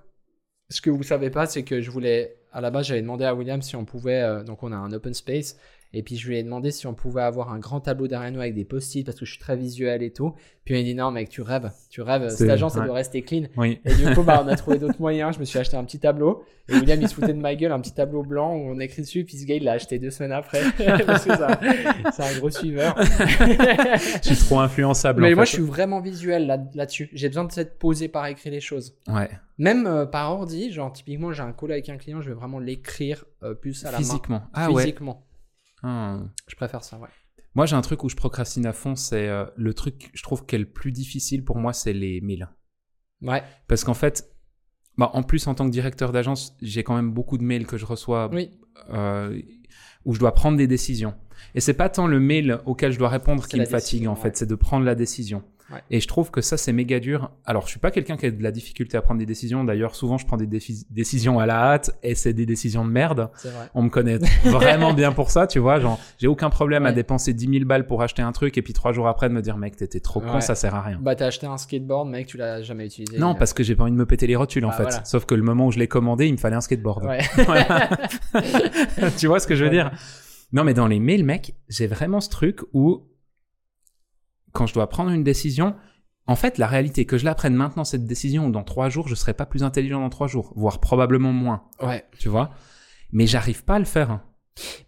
ce 0.69 0.79
que 0.79 0.89
vous 0.89 1.03
savez 1.03 1.29
pas, 1.29 1.45
c'est 1.45 1.63
que 1.63 1.81
je 1.81 1.91
voulais, 1.91 2.37
à 2.51 2.61
la 2.61 2.71
base, 2.71 2.87
j'avais 2.87 3.01
demandé 3.01 3.25
à 3.25 3.33
William 3.35 3.61
si 3.61 3.75
on 3.75 3.85
pouvait, 3.85 4.21
euh, 4.21 4.43
donc 4.43 4.63
on 4.63 4.71
a 4.71 4.75
un 4.75 4.91
open 4.91 5.13
space, 5.13 5.55
et 5.93 6.03
puis 6.03 6.17
je 6.17 6.27
lui 6.27 6.37
ai 6.37 6.43
demandé 6.43 6.69
si 6.71 6.85
on 6.85 6.93
pouvait 6.93 7.23
avoir 7.23 7.51
un 7.51 7.57
grand 7.59 7.79
tableau 7.79 8.07
derrière 8.07 8.31
nous 8.31 8.39
avec 8.41 8.53
des 8.53 8.65
post-it 8.65 9.03
parce 9.05 9.19
que 9.19 9.25
je 9.25 9.31
suis 9.31 9.39
très 9.39 9.55
visuel 9.57 10.03
et 10.03 10.11
tout. 10.11 10.33
Puis 10.63 10.75
il 10.75 10.77
m'a 10.77 10.83
dit 10.83 10.93
non, 10.93 11.09
mec, 11.09 11.29
tu 11.29 11.41
rêves, 11.41 11.71
tu 11.89 12.01
rêves, 12.01 12.29
cette 12.29 12.47
agence, 12.49 12.75
elle 12.75 12.81
ouais. 12.81 12.85
doit 12.87 12.95
rester 12.97 13.23
clean. 13.23 13.45
Oui. 13.57 13.79
Et 13.85 13.95
du 13.95 14.13
coup, 14.13 14.21
bah, 14.21 14.43
on 14.45 14.47
a 14.47 14.55
trouvé 14.55 14.77
d'autres 14.79 14.99
moyens. 15.01 15.33
Je 15.33 15.39
me 15.39 15.45
suis 15.45 15.57
acheté 15.57 15.77
un 15.77 15.83
petit 15.83 15.97
tableau. 15.97 16.43
Et 16.67 16.73
William, 16.75 17.01
il 17.01 17.09
se 17.09 17.15
foutait 17.15 17.33
de 17.33 17.39
ma 17.39 17.55
gueule, 17.55 17.71
un 17.71 17.79
petit 17.79 17.93
tableau 17.95 18.21
blanc 18.21 18.53
où 18.55 18.59
on 18.69 18.79
écrit 18.79 19.01
dessus. 19.01 19.23
Puis 19.25 19.37
ce 19.37 19.45
gars, 19.47 19.55
il 19.55 19.63
l'a 19.63 19.71
acheté 19.71 19.97
deux 19.97 20.11
semaines 20.11 20.31
après. 20.33 20.61
parce 21.07 21.25
que 21.25 21.35
ça- 21.35 21.59
c'est 22.13 22.21
un 22.23 22.37
gros 22.37 22.51
suiveur. 22.51 22.95
Je 23.01 24.19
suis 24.33 24.45
trop 24.45 24.59
influençable. 24.59 25.21
Mais 25.23 25.33
en 25.33 25.35
moi, 25.37 25.45
fait. 25.45 25.51
je 25.51 25.55
suis 25.55 25.65
vraiment 25.65 26.01
visuel 26.01 26.45
là- 26.45 26.63
là-dessus. 26.75 27.09
J'ai 27.13 27.29
besoin 27.29 27.45
de 27.45 27.51
s'être 27.51 27.79
posé 27.79 28.07
par 28.07 28.27
écrit 28.27 28.51
les 28.51 28.61
choses. 28.61 28.95
Ouais. 29.07 29.29
Même 29.57 29.87
euh, 29.87 30.05
par 30.05 30.31
ordi, 30.31 30.71
genre 30.71 30.91
typiquement, 30.93 31.31
j'ai 31.33 31.41
un 31.41 31.51
call 31.51 31.71
avec 31.71 31.89
un 31.89 31.97
client, 31.97 32.21
je 32.21 32.29
vais 32.29 32.35
vraiment 32.35 32.59
l'écrire 32.59 33.25
euh, 33.43 33.55
plus 33.55 33.85
à 33.85 33.91
la 33.91 33.97
Physiquement. 33.97 34.37
main. 34.37 34.49
Ah 34.53 34.71
ouais. 34.71 34.93
Ah. 35.83 36.19
Je 36.47 36.55
préfère 36.55 36.83
ça, 36.83 36.97
ouais. 36.97 37.09
Moi, 37.55 37.65
j'ai 37.65 37.75
un 37.75 37.81
truc 37.81 38.03
où 38.03 38.09
je 38.09 38.15
procrastine 38.15 38.65
à 38.65 38.73
fond, 38.73 38.95
c'est 38.95 39.27
euh, 39.27 39.45
le 39.55 39.73
truc, 39.73 40.11
je 40.13 40.23
trouve, 40.23 40.45
qui 40.45 40.55
est 40.55 40.59
le 40.59 40.69
plus 40.69 40.91
difficile 40.91 41.43
pour 41.43 41.57
moi, 41.57 41.73
c'est 41.73 41.93
les 41.93 42.21
mails. 42.21 42.49
Ouais, 43.21 43.43
Parce 43.67 43.83
qu'en 43.83 43.93
fait, 43.93 44.29
bah, 44.97 45.09
en 45.13 45.23
plus, 45.23 45.47
en 45.47 45.55
tant 45.55 45.65
que 45.65 45.71
directeur 45.71 46.11
d'agence, 46.11 46.55
j'ai 46.61 46.83
quand 46.83 46.95
même 46.95 47.11
beaucoup 47.11 47.37
de 47.37 47.43
mails 47.43 47.65
que 47.65 47.77
je 47.77 47.85
reçois 47.85 48.29
oui. 48.31 48.51
euh, 48.91 49.41
où 50.05 50.13
je 50.13 50.19
dois 50.19 50.33
prendre 50.33 50.57
des 50.57 50.67
décisions. 50.67 51.15
Et 51.55 51.59
c'est 51.59 51.73
pas 51.73 51.89
tant 51.89 52.07
le 52.07 52.19
mail 52.19 52.59
auquel 52.65 52.91
je 52.91 52.99
dois 52.99 53.09
répondre 53.09 53.47
qui 53.47 53.59
me 53.59 53.65
fatigue, 53.65 54.07
en 54.07 54.15
fait, 54.15 54.37
c'est 54.37 54.45
de 54.45 54.55
prendre 54.55 54.85
la 54.85 54.95
décision. 54.95 55.43
Ouais. 55.71 55.81
Et 55.91 55.99
je 55.99 56.07
trouve 56.07 56.31
que 56.31 56.41
ça, 56.41 56.57
c'est 56.57 56.73
méga 56.73 56.99
dur. 56.99 57.31
Alors, 57.45 57.63
je 57.65 57.69
suis 57.69 57.79
pas 57.79 57.91
quelqu'un 57.91 58.17
qui 58.17 58.25
a 58.25 58.31
de 58.31 58.41
la 58.41 58.51
difficulté 58.51 58.97
à 58.97 59.01
prendre 59.01 59.19
des 59.19 59.25
décisions. 59.25 59.63
D'ailleurs, 59.63 59.95
souvent, 59.95 60.17
je 60.17 60.25
prends 60.25 60.37
des 60.37 60.47
décisions 60.47 61.39
à 61.39 61.45
la 61.45 61.55
hâte 61.73 61.91
et 62.01 62.15
c'est 62.15 62.33
des 62.33 62.45
décisions 62.45 62.85
de 62.85 62.89
merde. 62.91 63.29
C'est 63.37 63.49
vrai. 63.49 63.69
On 63.75 63.83
me 63.83 63.89
connaît 63.89 64.17
vraiment 64.45 64.93
bien 64.93 65.11
pour 65.11 65.29
ça, 65.31 65.47
tu 65.47 65.59
vois. 65.59 65.79
Genre, 65.79 65.99
j'ai 66.17 66.27
aucun 66.27 66.49
problème 66.49 66.85
à 66.85 66.91
dépenser 66.91 67.33
10 67.33 67.47
000 67.51 67.65
balles 67.65 67.85
pour 67.85 68.01
acheter 68.01 68.21
un 68.21 68.31
truc 68.31 68.57
et 68.57 68.61
puis 68.61 68.73
trois 68.73 68.93
jours 68.93 69.07
après 69.07 69.29
de 69.29 69.33
me 69.33 69.41
dire, 69.41 69.57
mec, 69.57 69.75
t'étais 69.75 69.99
trop 69.99 70.21
con, 70.21 70.35
Ouais. 70.35 70.41
ça 70.41 70.55
sert 70.55 70.73
à 70.75 70.81
rien. 70.81 70.99
Bah, 71.01 71.15
t'as 71.15 71.27
acheté 71.27 71.45
un 71.47 71.57
skateboard, 71.57 72.09
mec, 72.09 72.27
tu 72.27 72.37
l'as 72.37 72.61
jamais 72.63 72.85
utilisé. 72.87 73.19
Non, 73.19 73.35
parce 73.35 73.53
que 73.53 73.63
j'ai 73.63 73.75
pas 73.75 73.83
envie 73.83 73.91
de 73.91 73.97
me 73.97 74.05
péter 74.05 74.27
les 74.27 74.35
rotules 74.35 74.65
en 74.65 74.69
Bah, 74.69 74.75
fait. 74.75 74.83
voilà. 74.83 75.05
Sauf 75.05 75.25
que 75.25 75.35
le 75.35 75.43
moment 75.43 75.67
où 75.67 75.71
je 75.71 75.79
l'ai 75.79 75.87
commandé, 75.87 76.27
il 76.27 76.33
me 76.33 76.37
fallait 76.37 76.55
un 76.55 76.61
skateboard. 76.61 77.07
Tu 79.17 79.27
vois 79.27 79.39
ce 79.39 79.47
que 79.47 79.55
je 79.55 79.63
veux 79.63 79.69
dire? 79.69 79.91
Non, 80.51 80.63
mais 80.63 80.73
dans 80.73 80.87
les 80.87 80.99
mails, 80.99 81.23
mec, 81.23 81.53
j'ai 81.69 81.87
vraiment 81.87 82.21
ce 82.21 82.29
truc 82.29 82.61
où 82.73 83.03
quand 84.53 84.65
je 84.67 84.73
dois 84.73 84.87
prendre 84.89 85.11
une 85.11 85.23
décision, 85.23 85.75
en 86.27 86.35
fait, 86.35 86.57
la 86.57 86.67
réalité 86.67 87.05
que 87.05 87.17
je 87.17 87.25
la 87.25 87.33
prenne 87.35 87.55
maintenant 87.55 87.83
cette 87.83 88.05
décision 88.05 88.45
ou 88.47 88.51
dans 88.51 88.63
trois 88.63 88.89
jours, 88.89 89.07
je 89.07 89.15
serai 89.15 89.33
pas 89.33 89.45
plus 89.45 89.63
intelligent 89.63 89.99
dans 89.99 90.09
trois 90.09 90.27
jours, 90.27 90.53
voire 90.55 90.79
probablement 90.79 91.31
moins. 91.33 91.63
ouais. 91.81 92.03
Tu 92.19 92.29
vois? 92.29 92.51
Mais 93.11 93.25
j'arrive 93.25 93.63
pas 93.63 93.75
à 93.75 93.79
le 93.79 93.85
faire. 93.85 94.19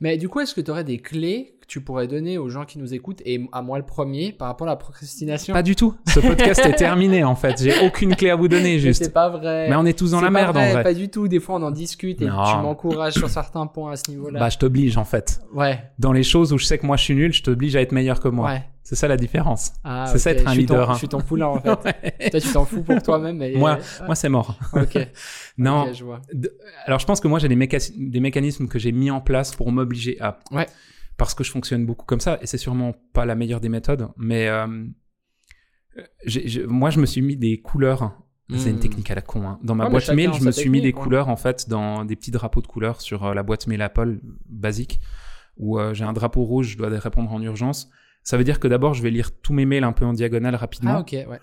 Mais 0.01 0.17
du 0.17 0.27
coup, 0.29 0.39
est-ce 0.41 0.53
que 0.53 0.61
tu 0.61 0.69
aurais 0.69 0.83
des 0.83 0.97
clés 0.99 1.55
que 1.61 1.65
tu 1.65 1.79
pourrais 1.81 2.05
donner 2.05 2.37
aux 2.37 2.49
gens 2.49 2.65
qui 2.65 2.77
nous 2.77 2.93
écoutent 2.93 3.21
et 3.25 3.47
à 3.53 3.61
moi 3.61 3.77
le 3.79 3.85
premier 3.85 4.33
par 4.33 4.49
rapport 4.49 4.67
à 4.67 4.71
la 4.71 4.75
procrastination? 4.75 5.53
Pas 5.53 5.63
du 5.63 5.75
tout. 5.77 5.95
Ce 6.13 6.19
podcast 6.19 6.59
est 6.65 6.75
terminé 6.75 7.23
en 7.23 7.35
fait. 7.35 7.63
J'ai 7.63 7.85
aucune 7.87 8.15
clé 8.15 8.29
à 8.29 8.35
vous 8.35 8.49
donner 8.49 8.77
juste. 8.79 9.01
C'est 9.03 9.13
pas 9.13 9.29
vrai. 9.29 9.69
Mais 9.69 9.75
on 9.77 9.85
est 9.85 9.97
tous 9.97 10.11
dans 10.11 10.19
la 10.21 10.27
pas 10.27 10.31
merde 10.33 10.57
en 10.57 10.69
vrai. 10.71 10.83
Pas 10.83 10.93
du 10.93 11.07
tout. 11.09 11.27
Des 11.29 11.39
fois, 11.39 11.55
on 11.55 11.63
en 11.63 11.71
discute 11.71 12.21
et 12.21 12.25
Non. 12.25 12.43
tu 12.51 12.57
m'encourages 12.57 13.13
sur 13.13 13.29
certains 13.29 13.65
points 13.65 13.93
à 13.93 13.95
ce 13.95 14.11
niveau-là. 14.11 14.39
Bah, 14.39 14.49
je 14.49 14.57
t'oblige 14.57 14.97
en 14.97 15.05
fait. 15.05 15.39
ouais. 15.53 15.81
Dans 15.97 16.11
les 16.11 16.23
choses 16.23 16.51
où 16.53 16.57
je 16.57 16.65
sais 16.65 16.77
que 16.77 16.85
moi 16.85 16.97
je 16.97 17.03
suis 17.03 17.15
nul, 17.15 17.31
je 17.33 17.41
t'oblige 17.41 17.75
à 17.77 17.81
être 17.81 17.93
meilleur 17.93 18.19
que 18.19 18.27
moi. 18.27 18.49
Ouais. 18.49 18.63
C'est 18.93 18.97
ça 18.97 19.07
la 19.07 19.15
différence. 19.15 19.71
Ah, 19.85 20.05
C'est 20.11 20.17
ça 20.17 20.31
être 20.31 20.45
un 20.45 20.49
Je 20.49 20.55
suis 20.59 20.65
ton- 20.65 20.73
leader, 20.73 20.89
hein. 20.89 20.93
Je 20.95 20.97
suis 20.97 21.07
ton 21.07 21.21
poulain 21.21 21.47
en 21.47 21.61
fait. 21.61 21.71
Toi, 22.31 22.41
tu 22.41 22.51
t'en 22.51 22.65
fous 22.65 22.81
pour 22.83 23.01
toi-même. 23.01 23.37
Moi, 23.57 23.77
Moi, 24.05 24.15
c'est 24.15 24.27
mort. 24.27 24.59
Ok. 24.73 24.97
Non. 25.57 25.93
Je 25.93 26.03
vois. 26.03 26.21
Alors, 26.85 26.99
je 26.99 27.05
pense 27.05 27.21
que 27.21 27.29
moi, 27.29 27.39
j'ai 27.39 27.47
des, 27.47 27.55
méca- 27.55 27.93
des 27.97 28.19
mécanismes 28.19 28.67
que 28.67 28.79
j'ai 28.79 28.91
mis 28.91 29.09
en 29.09 29.21
place 29.21 29.55
pour 29.55 29.71
m'obliger 29.71 30.19
à. 30.19 30.39
Ouais. 30.51 30.65
Parce 31.15 31.33
que 31.33 31.45
je 31.45 31.51
fonctionne 31.51 31.85
beaucoup 31.85 32.05
comme 32.05 32.19
ça, 32.19 32.37
et 32.41 32.47
c'est 32.47 32.57
sûrement 32.57 32.93
pas 33.13 33.25
la 33.25 33.35
meilleure 33.35 33.61
des 33.61 33.69
méthodes, 33.69 34.09
mais 34.17 34.49
euh, 34.49 34.67
moi, 36.67 36.89
je 36.89 36.99
me 36.99 37.05
suis 37.05 37.21
mis 37.21 37.37
des 37.37 37.61
couleurs. 37.61 38.17
C'est 38.57 38.69
une 38.69 38.75
Hmm. 38.75 38.79
technique 38.81 39.09
à 39.11 39.15
la 39.15 39.21
con. 39.21 39.43
hein. 39.47 39.59
Dans 39.63 39.75
ma 39.75 39.85
Ouais, 39.85 39.89
mais 39.89 39.91
boîte 39.93 40.09
mail, 40.13 40.31
je 40.33 40.43
me 40.43 40.51
suis 40.51 40.69
mis 40.69 40.81
des 40.81 40.91
couleurs, 40.91 41.29
en 41.29 41.37
fait, 41.37 41.69
dans 41.69 42.03
des 42.03 42.17
petits 42.17 42.31
drapeaux 42.31 42.61
de 42.61 42.67
couleurs 42.67 42.99
sur 42.99 43.23
euh, 43.25 43.33
la 43.33 43.43
boîte 43.43 43.65
mail 43.67 43.81
Apple 43.81 44.19
basique, 44.49 44.99
où 45.55 45.79
euh, 45.79 45.93
j'ai 45.93 46.03
un 46.03 46.11
drapeau 46.11 46.43
rouge, 46.43 46.67
je 46.73 46.77
dois 46.77 46.89
répondre 46.89 47.31
en 47.31 47.41
urgence. 47.41 47.89
Ça 48.23 48.37
veut 48.37 48.43
dire 48.43 48.59
que 48.59 48.67
d'abord, 48.67 48.93
je 48.93 49.01
vais 49.03 49.09
lire 49.09 49.31
tous 49.41 49.53
mes 49.53 49.65
mails 49.65 49.83
un 49.83 49.93
peu 49.93 50.05
en 50.05 50.13
diagonale 50.13 50.55
rapidement. 50.55 50.93
Ah, 50.97 50.99
ok, 51.01 51.11
ouais. 51.11 51.39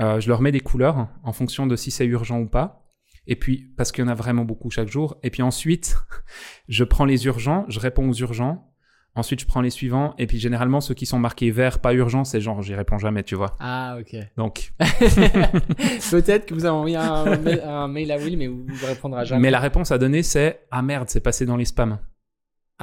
Euh, 0.00 0.20
je 0.20 0.28
leur 0.28 0.40
mets 0.40 0.52
des 0.52 0.60
couleurs 0.60 1.08
en 1.22 1.32
fonction 1.32 1.66
de 1.66 1.76
si 1.76 1.90
c'est 1.90 2.06
urgent 2.06 2.38
ou 2.40 2.48
pas. 2.48 2.78
Et 3.26 3.36
puis, 3.36 3.72
parce 3.76 3.92
qu'il 3.92 4.02
y 4.04 4.06
en 4.06 4.10
a 4.10 4.14
vraiment 4.14 4.44
beaucoup 4.44 4.70
chaque 4.70 4.88
jour. 4.88 5.16
Et 5.22 5.30
puis 5.30 5.42
ensuite, 5.42 5.96
je 6.68 6.82
prends 6.84 7.04
les 7.04 7.26
urgents, 7.26 7.64
je 7.68 7.78
réponds 7.78 8.08
aux 8.08 8.14
urgents. 8.14 8.68
Ensuite, 9.14 9.40
je 9.40 9.46
prends 9.46 9.60
les 9.60 9.68
suivants. 9.68 10.14
Et 10.16 10.26
puis, 10.26 10.38
généralement, 10.38 10.80
ceux 10.80 10.94
qui 10.94 11.04
sont 11.04 11.18
marqués 11.18 11.50
vert, 11.50 11.80
pas 11.80 11.92
urgent, 11.92 12.24
c'est 12.24 12.40
genre, 12.40 12.62
j'y 12.62 12.74
réponds 12.74 12.96
jamais, 12.98 13.22
tu 13.22 13.34
vois. 13.34 13.56
Ah, 13.60 13.98
ok. 14.00 14.16
Donc, 14.38 14.72
Peut-être 16.10 16.46
que 16.46 16.54
vous 16.54 16.64
avez 16.64 16.74
envoyé 16.74 16.96
un, 16.96 17.36
mail- 17.36 17.62
un 17.64 17.88
mail 17.88 18.10
à 18.12 18.16
Will, 18.16 18.36
mais 18.38 18.46
vous 18.46 18.64
ne 18.64 18.86
répondra 18.86 19.24
jamais. 19.24 19.40
mais 19.42 19.50
la 19.50 19.60
réponse 19.60 19.90
à 19.92 19.98
donner, 19.98 20.22
c'est, 20.22 20.60
ah 20.70 20.82
merde, 20.82 21.08
c'est 21.10 21.20
passé 21.20 21.46
dans 21.46 21.56
les 21.56 21.64
spams. 21.64 21.98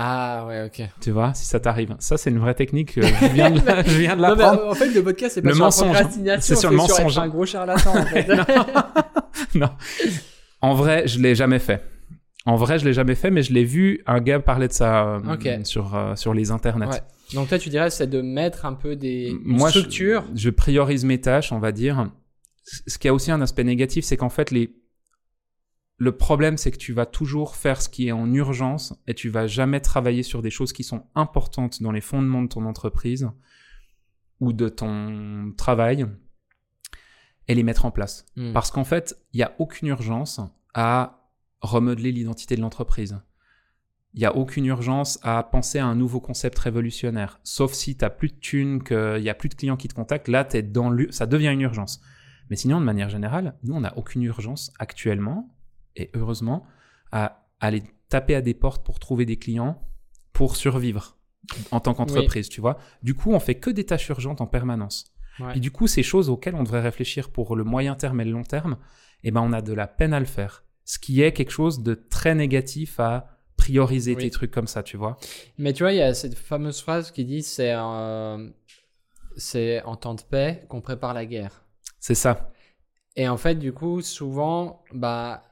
Ah, 0.01 0.45
ouais, 0.47 0.63
ok. 0.65 0.87
Tu 1.01 1.11
vois, 1.11 1.33
si 1.33 1.45
ça 1.45 1.59
t'arrive. 1.59 1.93
Ça, 1.99 2.15
c'est 2.15 2.29
une 2.29 2.39
vraie 2.39 2.53
technique. 2.53 2.93
que 2.95 3.01
Je 3.01 3.25
viens 3.33 3.51
de, 3.51 3.59
la- 3.65 3.83
je 3.83 3.97
viens 3.97 4.15
de 4.15 4.21
Non, 4.21 4.29
mais, 4.29 4.41
l'apprendre. 4.43 4.61
euh, 4.67 4.71
en 4.71 4.73
fait, 4.75 4.89
le 4.93 5.03
podcast, 5.03 5.35
c'est 5.35 5.41
pas 5.41 5.49
Le 5.49 5.55
sur 5.55 5.65
mensonge. 5.65 5.87
la 5.87 5.93
procrastination, 5.99 6.41
C'est 6.41 6.55
sur 6.55 6.69
le 6.71 6.77
mensonge. 6.77 7.17
un 7.17 7.27
gros 7.27 7.45
charlatan, 7.45 7.97
en 7.97 8.05
fait. 8.05 8.27
non. 9.55 9.69
En 10.61 10.73
vrai, 10.73 11.07
je 11.07 11.19
l'ai 11.19 11.35
jamais 11.35 11.59
fait. 11.59 11.83
En 12.45 12.55
vrai, 12.55 12.79
je 12.79 12.85
l'ai 12.85 12.93
jamais 12.93 13.15
fait, 13.15 13.29
mais 13.29 13.43
je 13.43 13.51
l'ai 13.53 13.65
vu 13.65 14.01
un 14.07 14.19
gars 14.21 14.39
parler 14.39 14.67
de 14.69 14.73
ça 14.73 15.05
euh, 15.25 15.63
sur, 15.65 15.93
euh, 15.95 16.15
sur 16.15 16.33
les 16.33 16.51
internets. 16.51 16.87
Ouais. 16.87 17.01
Donc, 17.33 17.49
toi, 17.49 17.59
tu 17.59 17.69
dirais, 17.69 17.89
c'est 17.89 18.07
de 18.07 18.21
mettre 18.21 18.65
un 18.65 18.73
peu 18.73 18.95
des 18.95 19.35
Moi, 19.43 19.69
je- 19.69 19.79
structures. 19.79 20.23
Je, 20.33 20.49
priorise 20.49 21.03
mes 21.03 21.19
tâches, 21.19 21.51
on 21.51 21.59
va 21.59 21.71
dire. 21.73 22.09
Ce 22.87 22.97
qui 22.97 23.07
a 23.07 23.13
aussi 23.13 23.31
un 23.31 23.41
aspect 23.41 23.63
négatif, 23.65 24.05
c'est 24.05 24.15
qu'en 24.17 24.29
fait, 24.29 24.51
les... 24.51 24.73
le 25.99 26.13
problème, 26.13 26.57
c'est 26.57 26.71
que 26.71 26.77
tu 26.77 26.93
vas 26.93 27.05
toujours 27.05 27.57
faire 27.57 27.81
ce 27.81 27.89
qui 27.89 28.07
est 28.07 28.13
en 28.13 28.33
urgence 28.33 28.93
et 29.05 29.13
tu 29.13 29.27
vas 29.27 29.47
jamais 29.47 29.81
travailler 29.81 30.23
sur 30.23 30.41
des 30.41 30.49
choses 30.49 30.71
qui 30.71 30.85
sont 30.85 31.05
importantes 31.13 31.83
dans 31.83 31.91
les 31.91 31.99
fondements 31.99 32.41
de 32.41 32.47
ton 32.47 32.65
entreprise 32.65 33.29
ou 34.39 34.53
de 34.53 34.69
ton 34.69 35.53
travail 35.57 36.07
et 37.49 37.53
les 37.55 37.63
mettre 37.63 37.83
en 37.83 37.91
place. 37.91 38.25
Hmm. 38.37 38.53
Parce 38.53 38.71
qu'en 38.71 38.85
fait, 38.85 39.17
il 39.33 39.37
n'y 39.37 39.43
a 39.43 39.53
aucune 39.59 39.89
urgence 39.89 40.39
à 40.73 41.29
remodeler 41.59 42.13
l'identité 42.13 42.55
de 42.55 42.61
l'entreprise. 42.61 43.19
Il 44.13 44.21
n'y 44.21 44.25
a 44.25 44.35
aucune 44.37 44.65
urgence 44.65 45.19
à 45.21 45.43
penser 45.43 45.79
à 45.79 45.85
un 45.85 45.95
nouveau 45.95 46.21
concept 46.21 46.57
révolutionnaire. 46.59 47.41
Sauf 47.43 47.73
si 47.73 47.97
tu 47.97 48.05
n'as 48.05 48.09
plus 48.09 48.29
de 48.29 48.39
thunes, 48.39 48.81
qu'il 48.81 49.21
n'y 49.21 49.29
a 49.29 49.35
plus 49.35 49.49
de 49.49 49.55
clients 49.55 49.77
qui 49.77 49.89
te 49.89 49.93
contactent, 49.93 50.29
là, 50.29 50.45
t'es 50.45 50.63
dans 50.63 50.95
ça 51.09 51.25
devient 51.25 51.51
une 51.51 51.61
urgence. 51.61 51.99
Mais 52.49 52.55
sinon, 52.55 52.79
de 52.79 52.85
manière 52.85 53.09
générale, 53.09 53.57
nous, 53.63 53.75
on 53.75 53.81
n'a 53.81 53.97
aucune 53.97 54.23
urgence 54.23 54.71
actuellement, 54.79 55.53
et 55.95 56.09
heureusement, 56.13 56.65
à 57.11 57.47
aller 57.59 57.83
taper 58.09 58.35
à 58.35 58.41
des 58.41 58.53
portes 58.53 58.83
pour 58.85 58.99
trouver 58.99 59.25
des 59.25 59.37
clients 59.37 59.81
pour 60.33 60.55
survivre 60.55 61.17
en 61.71 61.79
tant 61.79 61.93
qu'entreprise, 61.93 62.49
tu 62.49 62.61
vois. 62.61 62.77
Du 63.03 63.13
coup, 63.15 63.31
on 63.33 63.39
fait 63.39 63.55
que 63.55 63.69
des 63.69 63.85
tâches 63.85 64.07
urgentes 64.09 64.41
en 64.41 64.47
permanence. 64.47 65.13
Ouais. 65.39 65.57
Et 65.57 65.59
du 65.59 65.71
coup, 65.71 65.87
ces 65.87 66.03
choses 66.03 66.29
auxquelles 66.29 66.55
on 66.55 66.63
devrait 66.63 66.81
réfléchir 66.81 67.29
pour 67.31 67.55
le 67.55 67.63
moyen 67.63 67.95
terme 67.95 68.21
et 68.21 68.25
le 68.25 68.31
long 68.31 68.43
terme, 68.43 68.77
eh 69.23 69.31
ben, 69.31 69.41
on 69.41 69.53
a 69.53 69.61
de 69.61 69.73
la 69.73 69.87
peine 69.87 70.13
à 70.13 70.19
le 70.19 70.25
faire. 70.25 70.63
Ce 70.85 70.99
qui 70.99 71.21
est 71.21 71.33
quelque 71.33 71.51
chose 71.51 71.81
de 71.83 71.93
très 71.93 72.35
négatif 72.35 72.99
à 72.99 73.37
prioriser 73.57 74.15
Oui. 74.15 74.23
tes 74.23 74.29
trucs 74.29 74.51
comme 74.51 74.67
ça, 74.67 74.83
tu 74.83 74.97
vois. 74.97 75.17
Mais 75.57 75.73
tu 75.73 75.83
vois, 75.83 75.91
il 75.91 75.97
y 75.97 76.01
a 76.01 76.13
cette 76.13 76.35
fameuse 76.37 76.81
phrase 76.81 77.11
qui 77.11 77.25
dit 77.25 77.43
c'est 77.43 77.73
euh, 77.73 78.49
c'est 79.37 79.81
en 79.83 79.95
temps 79.95 80.15
de 80.15 80.21
paix 80.21 80.65
qu'on 80.69 80.81
prépare 80.81 81.13
la 81.13 81.25
guerre. 81.25 81.63
C'est 81.99 82.15
ça. 82.15 82.51
Et 83.15 83.27
en 83.27 83.37
fait, 83.37 83.55
du 83.55 83.73
coup, 83.73 84.01
souvent, 84.01 84.83
bah, 84.93 85.43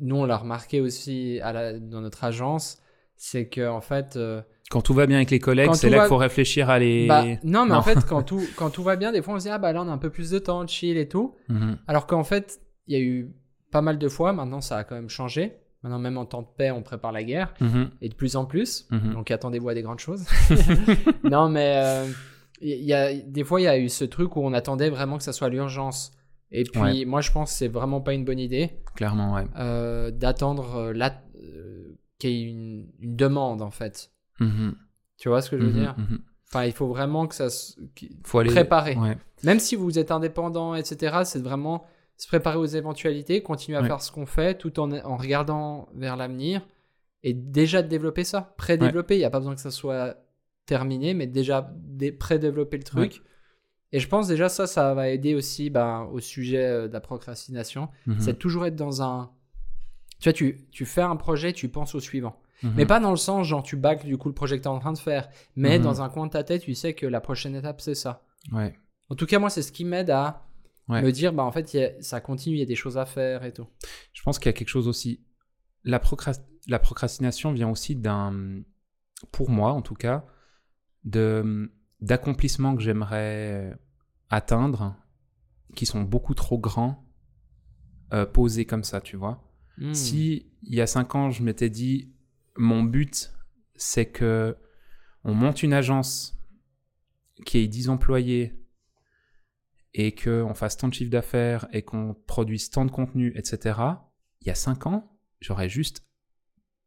nous, 0.00 0.16
on 0.16 0.24
l'a 0.24 0.36
remarqué 0.36 0.80
aussi 0.80 1.40
à 1.42 1.52
la- 1.52 1.78
dans 1.78 2.00
notre 2.00 2.24
agence, 2.24 2.78
c'est 3.16 3.48
que 3.48 3.66
en 3.68 3.80
fait, 3.80 4.16
euh, 4.16 4.42
Quand 4.70 4.82
tout 4.82 4.94
va 4.94 5.06
bien 5.06 5.16
avec 5.16 5.30
les 5.30 5.38
collègues, 5.38 5.72
c'est 5.74 5.88
là 5.88 5.98
va- 5.98 6.02
qu'il 6.04 6.08
faut 6.10 6.16
réfléchir 6.16 6.68
à 6.70 6.78
les... 6.78 7.06
bah, 7.06 7.24
non, 7.44 7.64
mais 7.64 7.70
Non. 7.72 7.76
en 7.76 7.82
fait, 7.82 8.04
quand 8.06 8.22
tout, 8.30 8.42
quand 8.56 8.70
tout 8.70 8.82
va 8.82 8.96
bien, 8.96 9.12
des 9.12 9.22
fois, 9.22 9.34
on 9.34 9.38
se 9.38 9.44
dit, 9.44 9.50
ah 9.50 9.58
bah 9.58 9.72
là, 9.72 9.82
on 9.82 9.88
a 9.88 9.92
un 9.92 9.98
peu 9.98 10.10
plus 10.10 10.30
de 10.30 10.38
temps, 10.38 10.66
chill 10.66 10.96
et 10.98 11.08
tout. 11.08 11.34
Mhm. 11.48 11.78
Alors 11.86 12.06
qu'en 12.06 12.24
fait, 12.24 12.60
il 12.88 12.94
y 12.94 13.00
a 13.00 13.02
eu 13.02 13.32
pas 13.70 13.80
mal 13.82 13.98
de 13.98 14.08
fois, 14.08 14.32
maintenant, 14.32 14.60
ça 14.60 14.76
a 14.78 14.84
quand 14.84 14.94
même 14.96 15.08
changé. 15.08 15.56
Maintenant, 15.82 15.98
même 16.00 16.16
en 16.18 16.24
temps 16.24 16.42
de 16.42 16.48
paix, 16.56 16.70
on 16.72 16.82
prépare 16.82 17.12
la 17.12 17.22
guerre, 17.22 17.54
Mhm. 17.60 17.90
et 18.00 18.08
de 18.08 18.14
plus 18.14 18.34
en 18.36 18.44
plus. 18.44 18.86
Mhm. 18.90 19.12
Donc, 19.14 19.30
attendez-vous 19.30 19.68
à 19.68 19.74
des 19.74 19.82
grandes 19.82 20.00
choses. 20.00 20.24
non, 21.24 21.48
mais 21.48 21.74
euh, 21.76 22.06
y 22.60 22.92
a, 22.92 23.14
des 23.14 23.44
fois, 23.44 23.60
il 23.60 23.64
y 23.64 23.68
a 23.68 23.78
eu 23.78 23.88
ce 23.88 24.04
truc 24.04 24.36
où 24.36 24.40
on 24.42 24.52
attendait 24.52 24.90
vraiment 24.90 25.16
que 25.16 25.22
ça 25.24 25.32
soit 25.32 25.48
l'urgence. 25.48 26.10
Et 26.52 26.64
puis, 26.64 27.04
moi, 27.06 27.20
je 27.20 27.32
pense 27.32 27.50
que 27.50 27.56
c'est 27.58 27.68
vraiment 27.68 28.00
pas 28.00 28.14
une 28.14 28.24
bonne 28.24 28.38
idée 28.38 28.70
Clairement, 28.94 29.34
ouais. 29.34 29.44
euh, 29.58 30.10
d'attendre 30.10 30.76
euh, 30.76 30.92
là 30.92 31.22
euh, 31.42 31.96
qu'il 32.18 32.30
y 32.30 32.34
ait 32.34 32.50
une, 32.50 32.86
une 33.00 33.16
demande, 33.16 33.62
en 33.62 33.70
fait. 33.70 34.10
Mhm. 34.40 34.74
Tu 35.18 35.28
vois 35.28 35.42
ce 35.42 35.50
que 35.50 35.58
je 35.58 35.62
veux 35.64 35.72
Mhm, 35.72 35.78
dire 35.80 35.94
mhm. 35.98 36.20
Enfin, 36.48 36.64
il 36.64 36.72
faut 36.72 36.86
vraiment 36.86 37.26
que 37.26 37.34
ça 37.34 37.50
se 37.50 37.74
qu'il- 37.96 38.16
Faut 38.24 38.38
aller. 38.38 38.50
préparer. 38.50 38.94
Ouais. 38.96 39.18
Même 39.42 39.58
si 39.58 39.74
vous 39.74 39.98
êtes 39.98 40.10
indépendant, 40.12 40.74
etc., 40.76 41.22
c'est 41.24 41.42
vraiment 41.42 41.84
se 42.16 42.28
préparer 42.28 42.56
aux 42.56 42.64
éventualités, 42.66 43.42
continuer 43.42 43.76
à 43.76 43.82
Ouais. 43.82 43.88
faire 43.88 44.00
ce 44.00 44.12
qu'on 44.12 44.26
fait 44.26 44.56
tout 44.56 44.78
en, 44.78 44.90
en 44.92 45.16
regardant 45.16 45.88
vers 45.94 46.16
l'avenir 46.16 46.64
et 47.24 47.34
déjà 47.34 47.82
de 47.82 47.88
développer 47.88 48.22
ça, 48.24 48.54
pré-développer. 48.56 49.16
Il 49.16 49.18
n'y 49.18 49.24
a 49.24 49.30
pas 49.30 49.40
besoin 49.40 49.54
que 49.56 49.60
ça 49.60 49.72
soit 49.72 50.16
terminé, 50.64 51.12
mais 51.14 51.26
déjà 51.26 51.70
dé- 51.74 52.12
pré-développer 52.12 52.76
le 52.78 52.84
truc. 52.84 53.22
Et 53.92 54.00
je 54.00 54.08
pense 54.08 54.26
déjà 54.28 54.48
ça, 54.48 54.66
ça 54.66 54.94
va 54.94 55.08
aider 55.08 55.34
aussi 55.34 55.70
ben, 55.70 56.08
au 56.12 56.20
sujet 56.20 56.64
euh, 56.66 56.88
de 56.88 56.92
la 56.92 57.00
procrastination. 57.00 57.88
Mhm. 58.06 58.20
C'est 58.20 58.38
toujours 58.38 58.66
être 58.66 58.76
dans 58.76 59.02
un... 59.02 59.30
Tu 60.20 60.24
vois, 60.28 60.32
tu, 60.32 60.66
tu 60.72 60.84
fais 60.86 61.02
un 61.02 61.16
projet, 61.16 61.52
tu 61.52 61.68
penses 61.68 61.94
au 61.94 62.00
suivant. 62.00 62.40
Mhm. 62.62 62.72
Mais 62.76 62.86
pas 62.86 63.00
dans 63.00 63.10
le 63.10 63.16
sens, 63.16 63.46
genre, 63.46 63.62
tu 63.62 63.76
bâcles 63.76 64.06
du 64.06 64.16
coup 64.18 64.28
le 64.28 64.34
projet 64.34 64.56
que 64.58 64.62
tu 64.62 64.68
es 64.68 64.72
en 64.72 64.78
train 64.80 64.92
de 64.92 64.98
faire. 64.98 65.28
Mais 65.56 65.78
Mhm. 65.78 65.84
dans 65.84 66.02
un 66.02 66.08
coin 66.08 66.26
de 66.26 66.32
ta 66.32 66.42
tête, 66.42 66.62
tu 66.62 66.74
sais 66.74 66.94
que 66.94 67.06
la 67.06 67.20
prochaine 67.20 67.54
étape, 67.54 67.80
c'est 67.80 67.94
ça. 67.94 68.24
Ouais. 68.52 68.74
En 69.08 69.14
tout 69.14 69.26
cas, 69.26 69.38
moi, 69.38 69.50
c'est 69.50 69.62
ce 69.62 69.72
qui 69.72 69.84
m'aide 69.84 70.10
à 70.10 70.42
Ouais. 70.88 71.02
me 71.02 71.10
dire, 71.12 71.32
bah, 71.32 71.42
en 71.42 71.50
fait, 71.52 71.74
a- 71.74 72.00
ça 72.02 72.20
continue, 72.20 72.56
il 72.56 72.58
y 72.60 72.62
a 72.62 72.66
des 72.66 72.76
choses 72.76 72.96
à 72.96 73.06
faire 73.06 73.44
et 73.44 73.52
tout. 73.52 73.66
Je 74.12 74.22
pense 74.22 74.38
qu'il 74.38 74.46
y 74.46 74.50
a 74.50 74.52
quelque 74.52 74.68
chose 74.68 74.86
aussi. 74.88 75.20
La, 75.84 75.98
procrast- 75.98 76.44
la 76.68 76.78
procrastination 76.78 77.52
vient 77.52 77.70
aussi 77.70 77.94
d'un, 77.96 78.62
pour 79.32 79.50
moi 79.50 79.72
en 79.72 79.82
tout 79.82 79.94
cas, 79.94 80.24
de 81.04 81.70
d'accomplissements 82.00 82.76
que 82.76 82.82
j'aimerais 82.82 83.78
atteindre, 84.30 84.96
qui 85.74 85.86
sont 85.86 86.02
beaucoup 86.02 86.34
trop 86.34 86.58
grands, 86.58 87.04
euh, 88.12 88.26
posés 88.26 88.66
comme 88.66 88.84
ça, 88.84 89.00
tu 89.00 89.16
vois. 89.16 89.42
Hmm. 89.78 89.94
Si 89.94 90.50
il 90.62 90.74
y 90.74 90.80
a 90.80 90.86
cinq 90.86 91.14
ans, 91.14 91.30
je 91.30 91.42
m'étais 91.42 91.70
dit, 91.70 92.12
mon 92.56 92.82
but, 92.82 93.32
c'est 93.74 94.06
que 94.06 94.56
on 95.24 95.34
monte 95.34 95.62
une 95.62 95.72
agence 95.72 96.38
qui 97.44 97.58
ait 97.58 97.66
10 97.66 97.88
employés 97.88 98.54
et 99.92 100.14
qu'on 100.14 100.54
fasse 100.54 100.76
tant 100.76 100.88
de 100.88 100.94
chiffre 100.94 101.10
d'affaires 101.10 101.66
et 101.72 101.82
qu'on 101.82 102.14
produise 102.26 102.70
tant 102.70 102.84
de 102.84 102.90
contenu, 102.90 103.32
etc. 103.36 103.80
Il 104.40 104.46
y 104.46 104.50
a 104.50 104.54
cinq 104.54 104.86
ans, 104.86 105.18
j'aurais 105.40 105.68
juste 105.68 106.06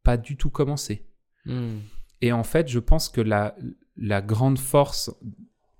pas 0.03 0.17
du 0.17 0.37
tout 0.37 0.49
commencé. 0.49 1.07
Hmm. 1.45 1.79
Et 2.21 2.31
en 2.31 2.43
fait, 2.43 2.67
je 2.67 2.79
pense 2.79 3.09
que 3.09 3.21
la, 3.21 3.55
la 3.99 4.21
grande 4.21 4.57
force, 4.57 5.11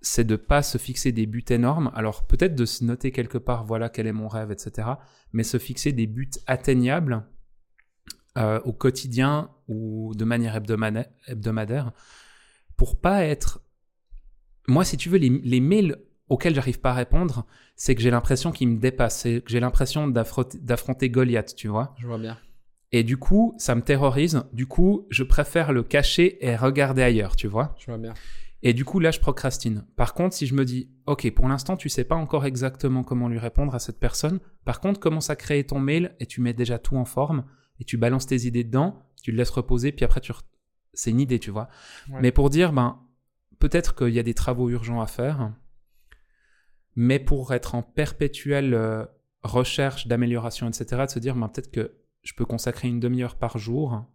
c'est 0.02 0.24
de 0.24 0.36
pas 0.36 0.62
se 0.62 0.78
fixer 0.78 1.12
des 1.12 1.26
buts 1.26 1.46
énormes. 1.50 1.92
Alors 1.96 2.28
peut-être 2.28 2.56
de 2.56 2.66
se 2.66 2.84
noter 2.84 3.12
quelque 3.12 3.38
part, 3.38 3.66
voilà 3.66 3.90
quel 3.90 4.08
est 4.08 4.14
mon 4.14 4.28
rêve, 4.28 4.52
etc. 4.52 4.90
Mais 5.34 5.44
se 5.44 5.58
fixer 5.58 5.92
des 5.92 6.08
buts 6.08 6.30
atteignables 6.48 7.26
euh, 8.38 8.60
au 8.62 8.74
quotidien 8.74 9.50
ou 9.68 10.14
de 10.16 10.26
manière 10.26 10.56
hebdomadaire, 10.56 11.06
hebdomadaire 11.28 11.92
pour 12.78 13.00
pas 13.00 13.24
être. 13.24 13.62
Moi, 14.68 14.86
si 14.86 14.98
tu 14.98 15.10
veux, 15.10 15.18
les, 15.18 15.60
mails 15.60 15.98
auxquels 16.30 16.54
j'arrive 16.54 16.80
pas 16.80 16.92
à 16.92 16.94
répondre, 16.94 17.46
c'est 17.76 17.96
que 17.96 18.02
j'ai 18.02 18.12
l'impression 18.12 18.52
qu'ils 18.52 18.68
me 18.68 18.78
dépassent, 18.78 19.22
c'est 19.22 19.42
que 19.42 19.50
j'ai 19.50 19.60
l'impression 19.60 20.08
d'affronter 20.08 21.10
Goliath, 21.10 21.56
tu 21.56 21.68
vois. 21.68 21.96
Je 22.00 22.06
vois 22.06 22.20
bien. 22.20 22.38
Et 22.92 23.04
du 23.04 23.18
coup, 23.18 23.54
ça 23.58 23.76
me 23.76 23.82
terrorise. 23.82 24.44
Du 24.52 24.66
coup, 24.66 25.08
je 25.10 25.24
préfère 25.24 25.72
le 25.72 25.84
cacher 25.84 26.44
et 26.46 26.56
regarder 26.56 27.04
ailleurs, 27.04 27.36
tu 27.36 27.48
vois. 27.48 27.76
Je 27.80 27.86
vois 27.86 27.98
bien. 27.98 28.14
Et 28.62 28.74
du 28.74 28.84
coup, 28.84 29.00
là, 29.00 29.12
je 29.12 29.20
procrastine. 29.20 29.86
Par 29.96 30.14
contre, 30.14 30.36
si 30.36 30.46
je 30.46 30.54
me 30.54 30.66
dis, 30.66 30.90
OK, 31.06 31.30
pour 31.32 31.48
l'instant, 31.48 31.78
tu 31.78 31.88
sais 31.88 32.04
pas 32.04 32.16
encore 32.16 32.46
exactement 32.46 33.04
comment 33.04 33.30
lui 33.30 33.40
répondre 33.40 33.74
à 33.74 33.80
cette 33.80 34.00
personne. 34.00 34.40
Par 34.66 34.82
contre, 34.82 35.00
commence 35.00 35.30
à 35.30 35.36
créer 35.36 35.64
ton 35.66 35.80
mail 35.80 36.16
et 36.20 36.26
tu 36.26 36.42
mets 36.42 36.54
déjà 36.54 36.78
tout 36.78 36.98
en 36.98 37.06
forme 37.06 37.46
et 37.80 37.86
tu 37.86 37.96
balances 37.98 38.26
tes 38.26 38.46
idées 38.48 38.66
dedans, 38.66 39.06
tu 39.24 39.32
le 39.32 39.38
laisses 39.38 39.50
reposer, 39.52 39.94
puis 39.94 40.04
après, 40.04 40.20
tu 40.20 40.34
re- 40.34 40.42
c'est 40.94 41.12
une 41.12 41.22
idée, 41.22 41.40
tu 41.40 41.52
vois. 41.52 41.70
Ouais. 42.10 42.20
Mais 42.22 42.32
pour 42.34 42.50
dire, 42.50 42.74
ben, 42.74 43.00
peut-être 43.60 43.96
qu'il 43.96 44.10
y 44.14 44.20
a 44.20 44.24
des 44.24 44.34
travaux 44.34 44.70
urgents 44.70 45.00
à 45.00 45.08
faire, 45.08 45.54
mais 46.96 47.20
pour 47.20 47.54
être 47.54 47.76
en 47.76 47.84
perpétuelle 47.84 48.74
euh, 48.74 49.06
recherche 49.44 50.08
d'amélioration, 50.08 50.68
etc., 50.68 51.04
de 51.06 51.12
se 51.12 51.20
dire, 51.20 51.36
ben, 51.36 51.48
peut-être 51.48 51.72
que 51.72 51.94
je 52.24 52.34
peux 52.34 52.46
consacrer 52.46 52.88
une 52.88 53.00
demi-heure 53.00 53.36
par 53.36 53.58
jour 53.58 54.06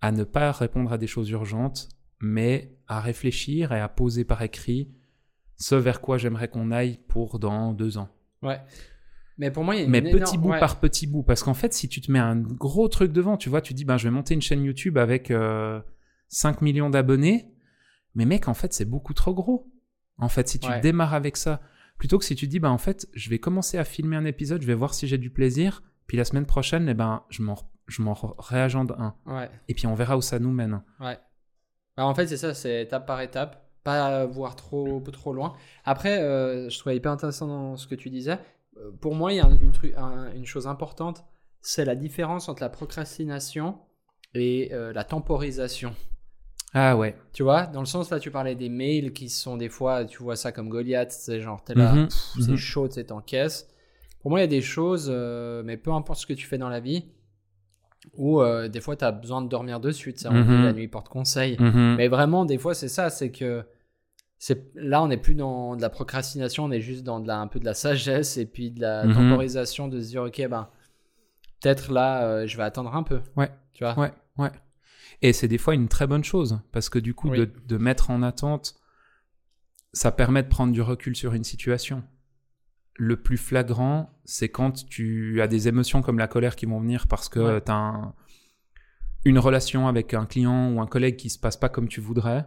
à 0.00 0.12
ne 0.12 0.24
pas 0.24 0.52
répondre 0.52 0.92
à 0.92 0.98
des 0.98 1.06
choses 1.06 1.30
urgentes, 1.30 1.88
mais 2.20 2.76
à 2.86 3.00
réfléchir 3.00 3.72
et 3.72 3.80
à 3.80 3.88
poser 3.88 4.24
par 4.24 4.42
écrit 4.42 4.90
ce 5.56 5.74
vers 5.74 6.00
quoi 6.00 6.18
j'aimerais 6.18 6.48
qu'on 6.48 6.70
aille 6.70 6.98
pour 7.08 7.38
dans 7.38 7.72
deux 7.72 7.96
ans. 7.98 8.08
Ouais. 8.42 8.60
Mais 9.38 9.50
pour 9.50 9.64
moi, 9.64 9.74
il 9.74 9.78
y 9.78 9.80
a 9.82 9.84
une 9.84 9.90
Mais 9.90 9.98
énorme- 9.98 10.18
petit 10.24 10.38
bout 10.38 10.50
ouais. 10.50 10.60
par 10.60 10.80
petit 10.80 11.06
bout. 11.06 11.22
Parce 11.22 11.42
qu'en 11.42 11.54
fait, 11.54 11.72
si 11.74 11.88
tu 11.88 12.00
te 12.00 12.10
mets 12.12 12.18
un 12.18 12.36
gros 12.36 12.88
truc 12.88 13.12
devant, 13.12 13.36
tu 13.36 13.48
vois, 13.48 13.60
tu 13.60 13.74
dis, 13.74 13.84
ben, 13.84 13.96
je 13.98 14.04
vais 14.04 14.10
monter 14.10 14.34
une 14.34 14.40
chaîne 14.42 14.62
YouTube 14.64 14.96
avec 14.98 15.30
euh, 15.30 15.80
5 16.28 16.62
millions 16.62 16.88
d'abonnés. 16.90 17.50
Mais 18.14 18.24
mec, 18.24 18.48
en 18.48 18.54
fait, 18.54 18.72
c'est 18.72 18.84
beaucoup 18.86 19.12
trop 19.14 19.34
gros. 19.34 19.70
En 20.18 20.28
fait, 20.30 20.48
si 20.48 20.58
tu 20.58 20.68
Ouais. 20.70 20.80
démarres 20.80 21.12
avec 21.14 21.36
ça, 21.36 21.60
plutôt 21.98 22.18
que 22.18 22.24
si 22.24 22.34
tu 22.34 22.46
dis, 22.48 22.60
ben, 22.60 22.70
en 22.70 22.78
fait, 22.78 23.08
je 23.14 23.28
vais 23.28 23.38
commencer 23.38 23.76
à 23.78 23.84
filmer 23.84 24.16
un 24.16 24.24
épisode, 24.24 24.62
je 24.62 24.66
vais 24.66 24.74
voir 24.74 24.94
si 24.94 25.06
j'ai 25.06 25.18
du 25.18 25.28
plaisir. 25.30 25.82
Puis 26.06 26.16
la 26.16 26.24
semaine 26.24 26.46
prochaine, 26.46 26.88
eh 26.88 26.94
ben, 26.94 27.22
je 27.30 27.42
m'en, 27.42 27.56
je 27.86 28.02
m'en 28.02 28.14
réagende 28.38 28.94
un. 28.98 29.14
Ouais. 29.26 29.50
Et 29.68 29.74
puis 29.74 29.86
on 29.86 29.94
verra 29.94 30.16
où 30.16 30.22
ça 30.22 30.38
nous 30.38 30.52
mène. 30.52 30.82
Ouais. 31.00 31.18
Bah, 31.96 32.06
en 32.06 32.14
fait, 32.14 32.26
c'est 32.26 32.36
ça, 32.36 32.54
c'est 32.54 32.82
étape 32.82 33.06
par 33.06 33.20
étape, 33.20 33.68
pas 33.82 34.24
voir 34.26 34.56
trop, 34.56 35.00
trop 35.12 35.32
loin. 35.32 35.54
Après, 35.84 36.20
euh, 36.20 36.68
je 36.68 36.78
trouvais 36.78 36.96
hyper 36.96 37.12
intéressant 37.12 37.46
dans 37.46 37.76
ce 37.76 37.86
que 37.86 37.94
tu 37.94 38.10
disais. 38.10 38.38
Euh, 38.78 38.90
Pour 39.00 39.14
moi, 39.14 39.32
il 39.32 39.36
y 39.36 39.40
a 39.40 39.46
un- 39.46 39.56
une, 39.58 39.72
tru- 39.72 39.96
un- 39.96 40.32
une 40.34 40.44
chose 40.46 40.66
importante, 40.66 41.24
c'est 41.62 41.84
la 41.84 41.94
différence 41.96 42.48
entre 42.48 42.62
la 42.62 42.68
procrastination 42.68 43.78
et 44.34 44.70
euh, 44.72 44.92
la 44.92 45.04
temporisation. 45.04 45.94
Ah 46.74 46.96
ouais. 46.96 47.16
Tu 47.32 47.42
vois, 47.42 47.66
dans 47.66 47.80
le 47.80 47.86
sens 47.86 48.10
là, 48.10 48.20
tu 48.20 48.30
parlais 48.30 48.54
des 48.54 48.68
mails 48.68 49.12
qui 49.12 49.30
sont 49.30 49.56
des 49.56 49.70
fois, 49.70 50.04
tu 50.04 50.22
vois 50.22 50.36
ça 50.36 50.52
comme 50.52 50.68
Goliath, 50.68 51.10
c'est 51.12 51.40
genre, 51.40 51.64
t'es 51.64 51.74
là, 51.74 51.92
Mhm, 51.94 52.08
c'est 52.10 52.50
mhm. 52.50 52.56
chaud, 52.56 52.88
c'est 52.90 53.10
en 53.12 53.20
caisse. 53.22 53.68
Pour 54.26 54.32
moi, 54.32 54.40
il 54.40 54.42
y 54.42 54.44
a 54.44 54.48
des 54.48 54.60
choses, 54.60 55.06
euh, 55.08 55.62
mais 55.64 55.76
peu 55.76 55.92
importe 55.92 56.18
ce 56.18 56.26
que 56.26 56.32
tu 56.32 56.48
fais 56.48 56.58
dans 56.58 56.68
la 56.68 56.80
vie, 56.80 57.04
où 58.14 58.40
euh, 58.40 58.66
des 58.66 58.80
fois, 58.80 58.96
tu 58.96 59.04
as 59.04 59.12
besoin 59.12 59.40
de 59.40 59.48
dormir 59.48 59.78
sais, 60.18 60.28
on 60.28 60.32
dit 60.32 60.50
Mhm. 60.50 60.64
la 60.64 60.72
nuit 60.72 60.88
porte 60.88 61.08
conseil. 61.08 61.56
Mhm. 61.60 61.94
Mais 61.96 62.08
vraiment, 62.08 62.44
des 62.44 62.58
fois, 62.58 62.74
c'est 62.74 62.88
ça, 62.88 63.08
c'est 63.08 63.30
que 63.30 63.64
c'est 64.36 64.74
là, 64.74 65.00
on 65.00 65.06
n'est 65.06 65.16
plus 65.16 65.36
dans 65.36 65.76
de 65.76 65.80
la 65.80 65.90
procrastination, 65.90 66.64
on 66.64 66.72
est 66.72 66.80
juste 66.80 67.04
dans 67.04 67.20
de 67.20 67.28
la, 67.28 67.38
un 67.38 67.46
peu 67.46 67.60
de 67.60 67.64
la 67.64 67.72
sagesse 67.74 68.36
et 68.36 68.46
puis 68.46 68.72
de 68.72 68.80
la 68.80 69.04
Mhm. 69.06 69.14
temporisation, 69.14 69.86
de 69.86 70.00
se 70.00 70.08
dire, 70.08 70.22
ok, 70.24 70.44
ben, 70.48 70.68
peut-être 71.62 71.92
là, 71.92 72.24
euh, 72.26 72.46
je 72.48 72.56
vais 72.56 72.64
attendre 72.64 72.96
un 72.96 73.04
peu. 73.04 73.20
Ouais. 73.36 73.52
Tu 73.74 73.84
vois? 73.84 73.96
Ouais, 73.96 74.10
ouais. 74.38 74.50
Et 75.22 75.32
c'est 75.32 75.46
des 75.46 75.58
fois 75.58 75.74
une 75.74 75.86
très 75.86 76.08
bonne 76.08 76.24
chose, 76.24 76.58
parce 76.72 76.88
que 76.88 76.98
du 76.98 77.14
coup, 77.14 77.30
Oui. 77.30 77.38
de, 77.38 77.48
de 77.68 77.76
mettre 77.76 78.10
en 78.10 78.24
attente, 78.24 78.74
ça 79.92 80.10
permet 80.10 80.42
de 80.42 80.48
prendre 80.48 80.72
du 80.72 80.82
recul 80.82 81.14
sur 81.14 81.32
une 81.32 81.44
situation. 81.44 82.02
Le 82.98 83.16
plus 83.16 83.36
flagrant, 83.36 84.18
c'est 84.24 84.48
quand 84.48 84.86
tu 84.88 85.40
as 85.42 85.48
des 85.48 85.68
émotions 85.68 86.00
comme 86.02 86.18
la 86.18 86.28
colère 86.28 86.56
qui 86.56 86.66
vont 86.66 86.80
venir 86.80 87.06
parce 87.08 87.28
que 87.28 87.40
Ouais. 87.40 87.60
tu 87.60 87.70
as 87.70 88.14
une 89.24 89.38
relation 89.38 89.86
avec 89.88 90.14
un 90.14 90.24
client 90.24 90.72
ou 90.72 90.80
un 90.80 90.86
collègue 90.86 91.16
qui 91.16 91.28
se 91.30 91.38
passe 91.38 91.56
pas 91.56 91.68
comme 91.68 91.88
tu 91.88 92.00
voudrais. 92.00 92.46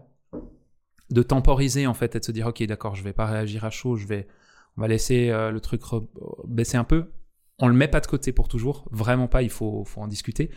De 1.12 1.24
temporiser 1.24 1.88
en 1.88 1.94
fait 1.94 2.16
et 2.16 2.20
de 2.20 2.26
se 2.26 2.32
dire 2.32 2.48
ok 2.48 2.64
d'accord 2.64 2.96
je 2.96 3.04
vais 3.04 3.14
pas 3.14 3.26
réagir 3.26 3.66
à 3.66 3.72
chaud 3.72 3.96
je 3.96 4.06
vais 4.06 4.28
on 4.78 4.82
va 4.82 4.88
laisser 4.88 5.32
euh, 5.32 5.50
le 5.50 5.60
truc 5.60 5.82
baisser 6.48 6.78
un 6.78 6.84
peu 6.84 7.12
on 7.58 7.68
le 7.68 7.74
met 7.74 7.88
pas 7.88 8.00
de 8.00 8.06
côté 8.06 8.32
pour 8.32 8.48
toujours 8.48 8.88
vraiment 8.92 9.28
pas 9.28 9.42
il 9.42 9.50
faut 9.50 9.84
faut 9.86 10.02
en 10.02 10.08
discuter 10.08 10.52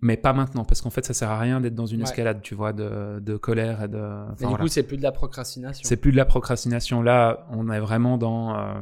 mais 0.00 0.16
pas 0.16 0.32
maintenant 0.32 0.64
parce 0.64 0.80
qu'en 0.82 0.90
fait 0.90 1.04
ça 1.04 1.14
sert 1.14 1.30
à 1.30 1.38
rien 1.38 1.60
d'être 1.60 1.74
dans 1.74 1.86
une 1.86 2.00
Ouais. 2.00 2.04
escalade 2.04 2.40
tu 2.42 2.54
vois 2.54 2.72
de, 2.72 3.20
de 3.20 3.36
colère 3.36 3.82
et 3.82 3.88
de 3.88 3.98
enfin, 3.98 4.34
du 4.34 4.44
voilà. 4.44 4.58
coup, 4.58 4.68
c'est 4.68 4.82
plus 4.82 4.96
de 4.98 5.02
la 5.02 5.12
procrastination. 5.12 5.86
c'est 5.88 5.96
plus 5.96 6.12
de 6.12 6.16
la 6.16 6.24
procrastination 6.26 7.00
là 7.02 7.46
on 7.50 7.70
est 7.70 7.80
vraiment 7.80 8.18
dans 8.18 8.54
euh, 8.58 8.74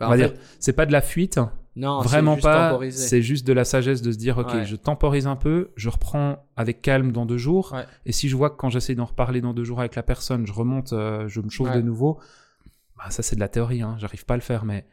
Bah, 0.00 0.06
on 0.06 0.10
va 0.10 0.16
dire 0.16 0.32
c'est 0.58 0.72
pas 0.72 0.86
de 0.86 0.92
la 0.92 1.00
fuite 1.00 1.38
non, 1.78 2.00
vraiment 2.00 2.36
pas 2.38 2.78
c'est 2.90 3.20
juste 3.20 3.46
de 3.46 3.52
la 3.52 3.64
sagesse 3.66 4.00
de 4.00 4.10
se 4.10 4.16
dire 4.16 4.38
ok 4.38 4.52
Ouais. 4.54 4.64
je 4.64 4.76
temporise 4.76 5.26
un 5.26 5.36
peu 5.36 5.70
je 5.76 5.90
reprends 5.90 6.44
avec 6.56 6.80
calme 6.82 7.12
dans 7.12 7.26
deux 7.26 7.36
jours 7.38 7.72
Ouais. 7.74 7.84
et 8.06 8.12
si 8.12 8.28
je 8.30 8.36
vois 8.36 8.48
que 8.50 8.56
quand 8.56 8.70
j'essaie 8.70 8.94
d'en 8.94 9.04
reparler 9.04 9.40
dans 9.42 9.52
deux 9.52 9.64
jours 9.64 9.78
avec 9.80 9.94
la 9.94 10.02
personne 10.02 10.46
je 10.46 10.52
remonte 10.52 10.92
euh, 10.94 11.28
je 11.28 11.40
me 11.42 11.50
chauffe 11.50 11.72
de 11.72 11.82
nouveau 11.82 12.18
bah, 12.96 13.10
ça 13.10 13.22
c'est 13.22 13.36
de 13.36 13.40
la 13.40 13.48
théorie 13.48 13.82
hein. 13.82 13.94
j'arrive 13.98 14.24
pas 14.24 14.34
à 14.34 14.38
le 14.38 14.42
faire 14.42 14.64
mais. 14.64 14.86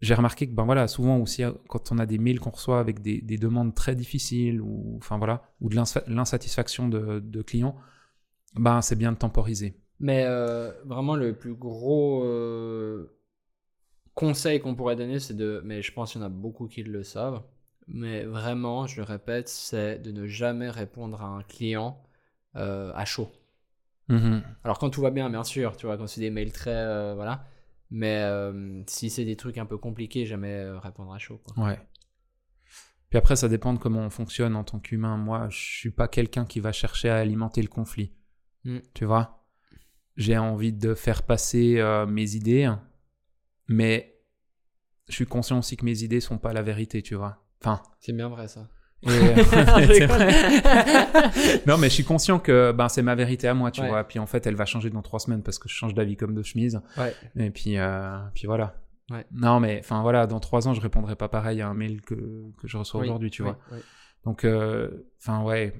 J'ai 0.00 0.14
remarqué 0.14 0.48
que 0.48 0.54
ben 0.54 0.64
voilà 0.64 0.88
souvent 0.88 1.18
aussi 1.18 1.44
euh, 1.44 1.52
quand 1.68 1.92
on 1.92 1.98
a 1.98 2.06
des 2.06 2.18
mails 2.18 2.40
qu'on 2.40 2.50
reçoit 2.50 2.80
avec 2.80 3.02
des, 3.02 3.20
des 3.20 3.38
demandes 3.38 3.74
très 3.74 3.94
difficiles 3.94 4.60
ou 4.60 4.96
enfin 4.98 5.18
voilà 5.18 5.42
ou 5.60 5.68
de 5.68 5.76
l'insa- 5.76 6.04
l'insatisfaction 6.06 6.88
de, 6.88 7.20
de 7.20 7.42
clients 7.42 7.76
ben 8.56 8.82
c'est 8.82 8.96
bien 8.96 9.12
de 9.12 9.18
temporiser 9.18 9.76
Mais 10.00 10.24
euh, 10.26 10.72
vraiment, 10.84 11.14
le 11.14 11.36
plus 11.36 11.54
gros 11.54 12.24
euh, 12.24 13.14
conseil 14.14 14.60
qu'on 14.60 14.74
pourrait 14.74 14.96
donner, 14.96 15.18
c'est 15.20 15.34
de. 15.36 15.62
Mais 15.64 15.82
je 15.82 15.92
pense 15.92 16.12
qu'il 16.12 16.20
y 16.20 16.24
en 16.24 16.26
a 16.26 16.30
beaucoup 16.30 16.68
qui 16.68 16.82
le 16.82 17.02
savent. 17.02 17.42
Mais 17.88 18.24
vraiment, 18.24 18.86
je 18.86 18.96
le 18.98 19.02
répète, 19.04 19.48
c'est 19.48 19.98
de 19.98 20.12
ne 20.12 20.26
jamais 20.26 20.70
répondre 20.70 21.20
à 21.22 21.26
un 21.26 21.42
client 21.42 22.02
euh, 22.56 22.92
à 22.94 23.04
chaud. 23.04 23.30
Mhm. 24.08 24.56
Alors, 24.64 24.78
quand 24.78 24.90
tout 24.90 25.00
va 25.00 25.10
bien, 25.10 25.30
bien 25.30 25.44
sûr, 25.44 25.76
tu 25.76 25.86
vois, 25.86 25.96
quand 25.96 26.06
c'est 26.06 26.20
des 26.20 26.30
mails 26.30 26.52
très. 26.52 27.14
voilà. 27.14 27.44
Mais 27.90 28.18
euh, 28.18 28.82
si 28.86 29.10
c'est 29.10 29.24
des 29.24 29.36
trucs 29.36 29.58
un 29.58 29.66
peu 29.66 29.78
compliqués, 29.78 30.26
jamais 30.26 30.54
euh, 30.54 30.78
répondre 30.78 31.12
à 31.12 31.18
chaud. 31.18 31.40
Quoi. 31.44 31.64
Ouais. 31.64 31.80
Puis 33.08 33.18
après, 33.18 33.34
ça 33.34 33.48
dépend 33.48 33.74
de 33.74 33.78
comment 33.78 34.00
on 34.00 34.10
fonctionne 34.10 34.54
en 34.54 34.62
tant 34.62 34.78
qu'humain. 34.78 35.16
Moi, 35.16 35.48
je 35.50 35.58
suis 35.58 35.90
pas 35.90 36.06
quelqu'un 36.06 36.44
qui 36.44 36.60
va 36.60 36.70
chercher 36.70 37.08
à 37.08 37.16
alimenter 37.16 37.60
le 37.60 37.68
conflit. 37.68 38.12
Mm. 38.64 38.78
Tu 38.94 39.04
vois? 39.04 39.44
J'ai 40.16 40.38
envie 40.38 40.72
de 40.72 40.94
faire 40.94 41.24
passer 41.24 41.78
euh, 41.78 42.06
mes 42.06 42.36
idées, 42.36 42.72
mais 43.66 44.20
je 45.08 45.14
suis 45.14 45.26
conscient 45.26 45.58
aussi 45.58 45.76
que 45.76 45.84
mes 45.84 46.04
idées 46.04 46.20
sont 46.20 46.38
pas 46.38 46.52
la 46.52 46.62
vérité, 46.62 47.02
tu 47.02 47.16
vois? 47.16 47.44
Enfin, 47.60 47.82
C'est 47.98 48.12
bien 48.12 48.28
vrai 48.28 48.46
ça. 48.46 48.68
Et- 49.02 49.08
vrai. 50.06 50.32
non, 51.66 51.78
mais 51.78 51.88
je 51.88 51.94
suis 51.94 52.04
conscient 52.04 52.38
que 52.38 52.72
ben, 52.72 52.88
c'est 52.88 53.02
ma 53.02 53.14
vérité 53.14 53.48
à 53.48 53.54
moi, 53.54 53.70
tu 53.70 53.80
Ouais. 53.80 53.88
vois. 53.88 54.04
Puis 54.04 54.18
en 54.18 54.26
fait, 54.26 54.46
elle 54.46 54.56
va 54.56 54.66
changer 54.66 54.90
dans 54.90 55.02
trois 55.02 55.20
semaines 55.20 55.42
parce 55.42 55.58
que 55.58 55.68
je 55.68 55.74
change 55.74 55.94
d'avis 55.94 56.16
comme 56.16 56.34
de 56.34 56.42
chemise. 56.42 56.80
Ouais. 56.98 57.14
Et 57.36 57.50
puis, 57.50 57.78
euh, 57.78 58.18
puis 58.34 58.46
voilà. 58.46 58.74
Ouais. 59.10 59.24
Non, 59.32 59.58
mais 59.60 59.78
enfin 59.82 60.02
voilà, 60.02 60.26
dans 60.26 60.38
trois 60.40 60.68
ans, 60.68 60.74
je 60.74 60.80
répondrai 60.80 61.16
pas 61.16 61.28
pareil 61.28 61.60
à 61.60 61.68
un 61.68 61.74
mail 61.74 62.00
que, 62.02 62.14
que 62.60 62.68
je 62.68 62.76
reçois 62.76 63.00
Oui, 63.00 63.06
aujourd'hui, 63.06 63.30
tu 63.30 63.42
oui, 63.42 63.48
vois. 63.48 63.58
oui. 63.72 63.78
Donc, 64.24 64.44
euh, 64.44 65.08
enfin 65.18 65.42
ouais. 65.42 65.74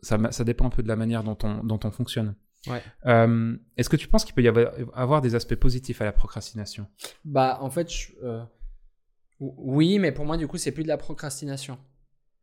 Ça, 0.00 0.18
ça 0.30 0.44
dépend 0.44 0.66
un 0.66 0.70
peu 0.70 0.82
de 0.82 0.88
la 0.88 0.96
manière 0.96 1.24
dont 1.24 1.38
on, 1.42 1.64
dont 1.64 1.80
on 1.82 1.90
fonctionne. 1.90 2.34
Ouais. 2.68 2.82
Euh, 3.06 3.56
Est-ce 3.76 3.88
que 3.88 3.96
tu 3.96 4.08
penses 4.08 4.24
qu'il 4.24 4.34
peut 4.34 4.42
y 4.42 4.48
avoir, 4.48 4.72
avoir 4.94 5.20
des 5.20 5.34
aspects 5.34 5.54
positifs 5.54 6.00
à 6.02 6.04
la 6.04 6.12
procrastination? 6.12 6.86
Bah, 7.24 7.58
en 7.60 7.70
fait, 7.70 7.90
je- 7.90 8.12
euh, 8.22 8.42
oui, 9.40 9.98
mais 9.98 10.12
pour 10.12 10.24
moi, 10.24 10.36
du 10.36 10.46
coup, 10.46 10.56
c'est 10.58 10.72
plus 10.72 10.82
de 10.82 10.88
la 10.88 10.96
procrastination. 10.96 11.78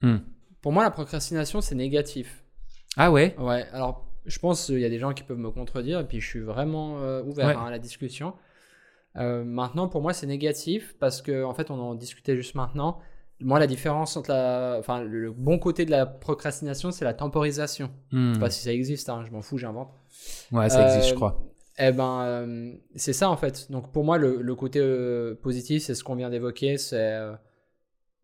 Hmm. 0.01 0.17
Pour 0.62 0.71
moi, 0.71 0.83
la 0.83 0.91
procrastination, 0.91 1.62
c'est 1.62 1.75
négatif. 1.75 2.43
Ah 2.97 3.12
ouais? 3.12 3.35
Ouais, 3.39 3.65
alors, 3.73 4.07
je 4.25 4.38
pense 4.39 4.65
qu'il 4.67 4.79
y 4.79 4.85
a 4.85 4.89
des 4.89 5.00
gens 5.00 5.13
qui 5.13 5.23
peuvent 5.23 5.38
me 5.38 5.51
contredire, 5.51 6.00
et 6.00 6.07
puis 6.07 6.21
je 6.21 6.27
suis 6.27 6.39
vraiment 6.39 7.00
euh, 7.01 7.23
ouvert 7.23 7.47
Ouais. 7.47 7.55
hein, 7.55 7.65
à 7.65 7.71
la 7.71 7.79
discussion. 7.79 8.33
Euh, 9.17 9.43
maintenant, 9.43 9.88
pour 9.88 10.01
moi, 10.01 10.13
c'est 10.13 10.27
négatif 10.27 10.95
parce 11.00 11.21
que, 11.21 11.43
en 11.43 11.53
fait, 11.53 11.69
on 11.71 11.79
en 11.79 11.95
discutait 11.95 12.35
juste 12.35 12.55
maintenant. 12.55 13.00
Moi, 13.39 13.59
la 13.59 13.67
différence 13.67 14.15
entre 14.15 14.29
la. 14.31 14.77
Enfin, 14.79 15.01
le 15.03 15.31
bon 15.31 15.59
côté 15.59 15.85
de 15.85 15.91
la 15.91 16.05
procrastination, 16.05 16.91
c'est 16.91 17.03
la 17.05 17.13
temporisation. 17.13 17.89
Hmm. 18.12 18.29
Je 18.29 18.33
sais 18.35 18.39
pas 18.39 18.50
si 18.50 18.62
ça 18.62 18.71
existe, 18.71 19.09
hein, 19.09 19.23
je 19.25 19.31
m'en 19.31 19.41
fous, 19.41 19.57
j'invente. 19.57 19.89
Ouais, 20.51 20.69
ça 20.69 20.83
existe, 20.85 21.07
Euh, 21.07 21.09
je 21.09 21.15
crois. 21.15 21.43
Eh 21.79 21.91
ben, 21.91 22.21
euh, 22.23 22.73
c'est 22.95 23.13
ça 23.13 23.29
en 23.29 23.37
fait. 23.37 23.71
Donc 23.71 23.91
pour 23.91 24.03
moi, 24.03 24.17
le, 24.17 24.41
le 24.41 24.55
côté 24.55 24.79
euh, 24.79 25.33
positif, 25.35 25.83
c'est 25.83 25.95
ce 25.95 26.03
qu'on 26.03 26.15
vient 26.15 26.29
d'évoquer. 26.29 26.77
C'est 26.77 27.13
euh, 27.13 27.33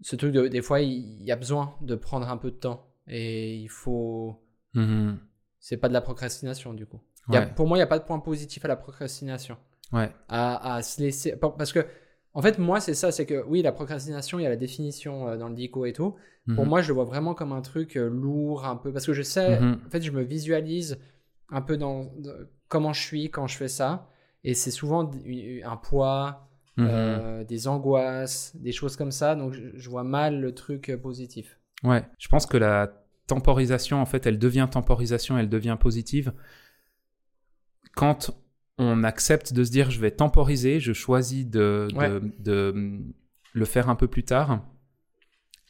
ce 0.01 0.15
truc 0.15 0.31
de. 0.33 0.47
Des 0.47 0.61
fois, 0.61 0.81
il 0.81 1.23
y 1.23 1.31
a 1.31 1.35
besoin 1.35 1.75
de 1.81 1.95
prendre 1.95 2.29
un 2.29 2.37
peu 2.37 2.51
de 2.51 2.57
temps. 2.57 2.85
Et 3.07 3.55
il 3.57 3.69
faut. 3.69 4.39
Mhm. 4.75 5.17
C'est 5.59 5.77
pas 5.77 5.87
de 5.89 5.93
la 5.93 6.01
procrastination 6.01 6.73
du 6.73 6.85
coup. 6.85 6.99
Y 7.31 7.37
a- 7.37 7.41
pour 7.47 7.67
moi, 7.67 7.77
il 7.77 7.79
n'y 7.79 7.83
a 7.83 7.87
pas 7.87 7.99
de 7.99 8.05
point 8.05 8.19
positif 8.19 8.63
à 8.65 8.67
la 8.67 8.75
procrastination. 8.75 9.57
Ouais. 9.91 10.11
À, 10.27 10.75
à 10.75 10.81
se 10.83 11.01
laisser. 11.01 11.35
Parce 11.35 11.73
que, 11.73 11.85
en 12.35 12.41
fait, 12.43 12.59
moi, 12.59 12.79
c'est 12.79 12.93
ça. 12.93 13.11
C'est 13.11 13.25
que 13.25 13.43
oui, 13.47 13.61
la 13.63 13.71
procrastination, 13.71 14.37
il 14.39 14.43
y 14.43 14.45
a 14.45 14.49
la 14.49 14.55
définition 14.55 15.35
dans 15.37 15.49
le 15.49 15.55
DICO 15.55 15.85
et 15.85 15.93
tout. 15.93 16.15
Pour 16.55 16.63
Mhm. 16.63 16.69
moi, 16.69 16.81
je 16.81 16.87
le 16.89 16.93
vois 16.93 17.03
vraiment 17.05 17.33
comme 17.33 17.51
un 17.51 17.61
truc 17.61 17.95
lourd, 17.95 18.65
un 18.65 18.75
peu. 18.77 18.93
Parce 18.93 19.05
que 19.07 19.13
je 19.13 19.23
sais, 19.23 19.59
Mhm. 19.59 19.81
en 19.85 19.89
fait, 19.89 20.01
je 20.01 20.11
me 20.11 20.21
visualise 20.21 20.99
un 21.49 21.61
peu 21.61 21.77
dans 21.77 22.11
comment 22.69 22.93
je 22.93 23.01
suis 23.01 23.29
quand 23.29 23.47
je 23.47 23.57
fais 23.57 23.67
ça. 23.67 24.09
Et 24.45 24.53
c'est 24.53 24.71
souvent 24.71 25.11
un 25.65 25.77
poids, 25.77 26.47
Mhm. 26.77 26.87
euh, 26.89 27.43
des 27.43 27.67
angoisses, 27.67 28.55
des 28.55 28.71
choses 28.71 28.95
comme 28.95 29.11
ça. 29.11 29.35
Donc, 29.35 29.53
je, 29.53 29.89
vois 29.89 30.05
mal 30.05 30.39
le 30.39 30.53
truc 30.55 30.89
euh, 30.89 30.97
positif. 30.97 31.59
Ouais, 31.83 32.05
je 32.17 32.29
pense 32.29 32.45
que 32.45 32.55
la 32.55 32.89
temporisation, 33.27 34.01
en 34.01 34.05
fait, 34.05 34.25
elle 34.25 34.39
devient 34.39 34.67
temporisation, 34.71 35.37
elle 35.37 35.49
devient 35.49 35.75
positive 35.77 36.31
quand 37.95 38.31
on 38.77 39.03
accepte 39.03 39.51
de 39.53 39.63
se 39.63 39.71
dire 39.71 39.91
je 39.91 39.99
vais 39.99 40.11
temporiser, 40.11 40.79
je 40.79 40.93
choisis 40.93 41.45
de, 41.45 41.87
de- 41.91 41.95
Ouais. 41.97 42.19
de, 42.39 42.71
hum, 42.73 43.13
le 43.53 43.65
faire 43.65 43.89
un 43.89 43.95
peu 43.95 44.07
plus 44.07 44.23
tard, 44.23 44.63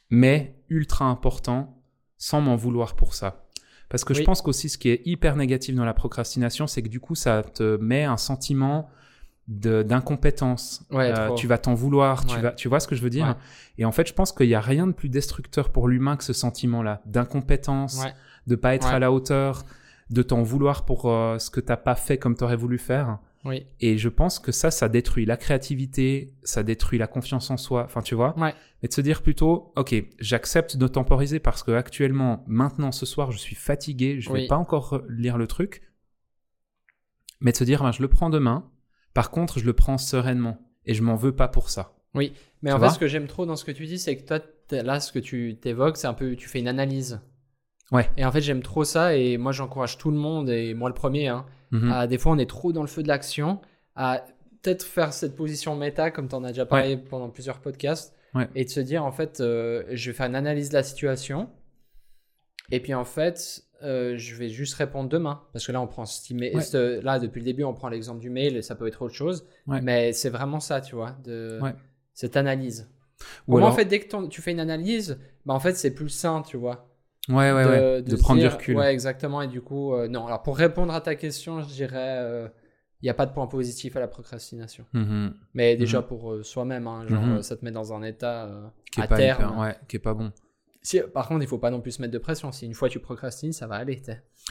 mais 0.10 0.56
ultra 0.70 1.06
important, 1.06 1.82
sans 2.18 2.42
m'en 2.42 2.56
vouloir 2.56 2.96
pour 2.96 3.14
ça. 3.16 3.48
Parce 3.90 4.04
que 4.04 4.14
je 4.14 4.20
pense 4.26 4.42
qu'aussi 4.42 4.70
ce 4.70 4.78
qui 4.78 4.90
est 4.90 5.02
hyper 5.06 5.36
négatif 5.36 5.76
dans 5.76 5.86
la 5.86 5.94
procrastination, 5.96 6.68
c'est 6.68 6.82
que 6.84 6.88
du 6.90 7.00
coup, 7.00 7.16
ça 7.16 7.42
te 7.44 7.78
met 7.78 8.04
un 8.04 8.18
sentiment 8.18 8.90
d'incompétence. 9.84 10.84
Ouais, 10.92 11.12
Euh, 11.18 11.34
tu 11.36 11.48
vas 11.48 11.58
t'en 11.58 11.74
vouloir, 11.74 12.26
tu, 12.26 12.36
vas, 12.44 12.52
tu 12.52 12.68
vois 12.68 12.80
ce 12.80 12.88
que 12.88 12.96
je 12.96 13.02
veux 13.02 13.10
dire? 13.10 13.26
Ouais. 13.28 13.34
Et 13.80 13.86
en 13.86 13.92
fait, 13.92 14.08
je 14.08 14.14
pense 14.14 14.32
qu'il 14.32 14.48
n'y 14.48 14.56
a 14.56 14.62
rien 14.62 14.88
de 14.88 14.92
plus 14.92 15.10
destructeur 15.10 15.70
pour 15.72 15.88
l'humain 15.88 16.16
que 16.18 16.24
ce 16.24 16.34
sentiment-là, 16.34 17.02
d'incompétence, 17.06 18.00
de 18.48 18.56
pas 18.56 18.76
être 18.76 18.88
à 18.88 19.00
la 19.00 19.12
hauteur, 19.12 19.66
de 20.10 20.22
t'en 20.24 20.44
vouloir 20.44 20.86
pour 20.86 21.06
euh, 21.12 21.38
ce 21.40 21.50
que 21.50 21.60
t'as 21.60 21.78
pas 21.78 21.96
fait 21.96 22.18
comme 22.18 22.36
t'aurais 22.36 22.56
voulu 22.56 22.78
faire. 22.78 23.18
Oui. 23.46 23.66
Et 23.80 23.98
je 23.98 24.10
pense 24.10 24.38
que 24.40 24.52
ça, 24.52 24.70
ça 24.70 24.90
détruit 24.90 25.26
la 25.26 25.38
créativité, 25.38 26.34
ça 26.44 26.62
détruit 26.62 27.00
la 27.00 27.08
confiance 27.08 27.50
en 27.52 27.58
soi. 27.58 27.84
Enfin, 27.86 28.02
tu 28.02 28.14
vois. 28.16 28.38
Ouais. 28.38 28.54
Et 28.84 28.88
de 28.88 28.94
se 28.94 29.02
dire 29.02 29.22
plutôt, 29.22 29.72
ok, 29.78 29.96
j'accepte 30.20 30.76
de 30.78 30.88
temporiser 30.88 31.40
parce 31.40 31.64
que 31.64 31.72
actuellement, 31.72 32.44
maintenant, 32.48 32.92
ce 32.92 33.06
soir, 33.06 33.32
je 33.32 33.38
suis 33.38 33.56
fatigué, 33.56 34.20
je 34.20 34.30
vais 34.30 34.42
Oui. 34.42 34.48
pas 34.48 34.58
encore 34.58 35.02
lire 35.10 35.38
le 35.38 35.48
truc. 35.48 35.84
Mais 37.40 37.52
de 37.52 37.58
se 37.58 37.64
dire, 37.64 37.82
ben, 37.84 37.92
je 37.94 38.02
le 38.02 38.10
prends 38.10 38.30
demain. 38.30 38.70
Par 39.14 39.32
contre, 39.32 39.60
je 39.60 39.66
le 39.66 39.74
prends 39.74 39.98
sereinement 39.98 40.60
et 40.86 40.94
je 40.94 41.02
m'en 41.04 41.16
veux 41.16 41.34
pas 41.36 41.48
pour 41.48 41.70
ça. 41.70 41.96
Oui. 42.16 42.34
Mais 42.62 42.72
en 42.74 42.80
fait, 42.80 42.90
ce 42.90 43.00
que 43.00 43.08
j'aime 43.08 43.28
trop 43.28 43.46
dans 43.46 43.56
ce 43.56 43.64
que 43.64 43.72
tu 43.72 43.86
dis, 43.86 44.00
c'est 44.00 44.18
que 44.18 44.28
toi, 44.28 44.40
là, 44.84 45.00
ce 45.00 45.14
que 45.14 45.20
tu 45.20 45.58
t'évoques, 45.62 45.96
c'est 45.98 46.08
un 46.08 46.14
peu. 46.14 46.36
Tu 46.36 46.50
fais 46.50 46.60
une 46.60 46.68
analyse. 46.68 47.22
Ouais. 47.92 48.10
Et 48.18 48.26
en 48.26 48.32
fait, 48.32 48.42
j'aime 48.42 48.62
trop 48.62 48.84
ça. 48.84 49.16
Et 49.16 49.38
moi, 49.38 49.54
j'encourage 49.54 49.98
tout 49.98 50.12
le 50.12 50.18
monde, 50.18 50.50
et 50.50 50.74
moi 50.74 50.90
le 50.90 50.96
premier, 50.96 51.28
hein, 51.30 51.46
À- 51.92 52.08
des 52.08 52.18
fois, 52.18 52.32
on 52.32 52.38
est 52.38 52.50
trop 52.50 52.72
dans 52.74 52.82
le 52.82 52.88
feu 52.88 53.04
de 53.04 53.08
l'action, 53.08 53.60
à 53.96 54.26
peut-être 54.62 54.84
faire 54.84 55.14
cette 55.14 55.36
position 55.36 55.76
méta, 55.76 56.12
comme 56.12 56.28
tu 56.28 56.36
en 56.36 56.44
as 56.44 56.50
déjà 56.50 56.66
parlé 56.66 56.98
pendant 56.98 57.30
plusieurs 57.30 57.60
podcasts, 57.60 58.14
Ouais. 58.36 58.48
et 58.56 58.66
de 58.66 58.70
se 58.70 58.80
dire, 58.80 59.04
en 59.06 59.12
fait, 59.12 59.40
euh, 59.40 59.84
je 59.92 60.12
vais 60.12 60.16
faire 60.18 60.28
une 60.28 60.36
analyse 60.36 60.70
de 60.70 60.74
la 60.76 60.84
situation, 60.84 61.50
et 62.72 62.80
puis 62.80 62.94
en 62.94 63.06
fait, 63.06 63.64
euh, 63.84 64.16
je 64.18 64.36
vais 64.36 64.50
juste 64.50 64.74
répondre 64.76 65.10
demain. 65.10 65.42
Parce 65.54 65.66
que 65.66 65.72
là, 65.72 65.82
on 65.82 65.88
prend 65.88 66.06
ce 66.06 66.34
email- 66.34 66.56
Ouais. 66.56 66.62
ce- 66.62 67.00
là, 67.02 67.18
depuis 67.20 67.40
le 67.40 67.46
début, 67.46 67.64
on 67.64 67.74
prend 67.74 67.90
l'exemple 67.90 68.20
du 68.20 68.30
mail, 68.30 68.58
et 68.58 68.62
ça 68.62 68.76
peut 68.76 68.88
être 68.88 69.02
autre 69.02 69.14
chose, 69.16 69.46
mais 69.82 70.14
c'est 70.14 70.30
vraiment 70.30 70.60
ça, 70.60 70.82
tu 70.82 70.96
vois, 70.96 71.12
de 71.24 71.60
cette 72.14 72.36
analyse. 72.38 72.90
Ou 73.48 73.58
alors- 73.58 73.70
en 73.70 73.76
fait, 73.76 73.86
dès 73.86 74.00
que 74.00 74.28
tu 74.28 74.42
fais 74.42 74.52
une 74.52 74.60
analyse, 74.60 75.20
bah, 75.46 75.54
en 75.54 75.60
fait, 75.60 75.74
c'est 75.74 75.94
plus 75.94 76.10
sain, 76.10 76.42
tu 76.42 76.58
vois 76.58 76.89
Ouais, 77.30 77.52
ouais, 77.54 77.66
ouais. 77.66 78.02
De, 78.02 78.16
se 78.16 78.22
prendre 78.22 78.40
dire- 78.42 78.50
du 78.50 78.56
recul. 78.56 78.76
Ouais, 78.78 78.92
exactement. 78.92 79.42
Et 79.42 79.48
du 79.48 79.62
coup, 79.62 79.94
euh, 79.94 80.08
non. 80.08 80.26
Alors, 80.28 80.42
pour 80.42 80.58
répondre 80.58 80.94
à 80.94 81.02
ta 81.02 81.16
question, 81.16 81.62
je 81.62 81.68
dirais, 81.68 82.50
il 83.02 83.06
n'y 83.06 83.10
a 83.10 83.14
pas 83.14 83.26
de 83.26 83.32
point 83.34 83.48
positif 83.48 83.96
à 83.96 84.00
la 84.02 84.08
procrastination. 84.08 84.86
Mhm. 84.94 85.34
Mais 85.54 85.76
déjà 85.78 86.02
pour 86.02 86.34
euh, 86.34 86.44
soi-même, 86.44 86.88
hein, 86.88 87.06
genre, 87.08 87.22
Mhm. 87.22 87.38
euh, 87.38 87.42
ça 87.42 87.56
te 87.56 87.64
met 87.64 87.72
dans 87.72 87.94
un 87.94 88.04
état 88.04 88.46
euh, 88.46 88.68
Qui 88.92 89.00
est 89.00 89.04
à 89.04 89.08
pas 89.08 89.16
terme. 89.18 89.42
hyper- 89.44 89.60
ouais, 89.60 89.76
qui 89.88 89.96
est 89.96 90.00
pas 90.00 90.14
bon. 90.14 90.32
Si- 90.90 91.02
par 91.14 91.28
contre, 91.28 91.44
il 91.44 91.48
faut 91.48 91.60
pas 91.60 91.70
non 91.70 91.82
plus 91.82 91.92
se 91.92 92.02
mettre 92.02 92.14
de 92.14 92.18
pression. 92.18 92.52
Si 92.52 92.66
une 92.66 92.74
fois 92.74 92.90
tu 92.90 93.00
procrastines, 93.00 93.52
ça 93.54 93.68
va 93.68 93.76
aller. 93.76 94.02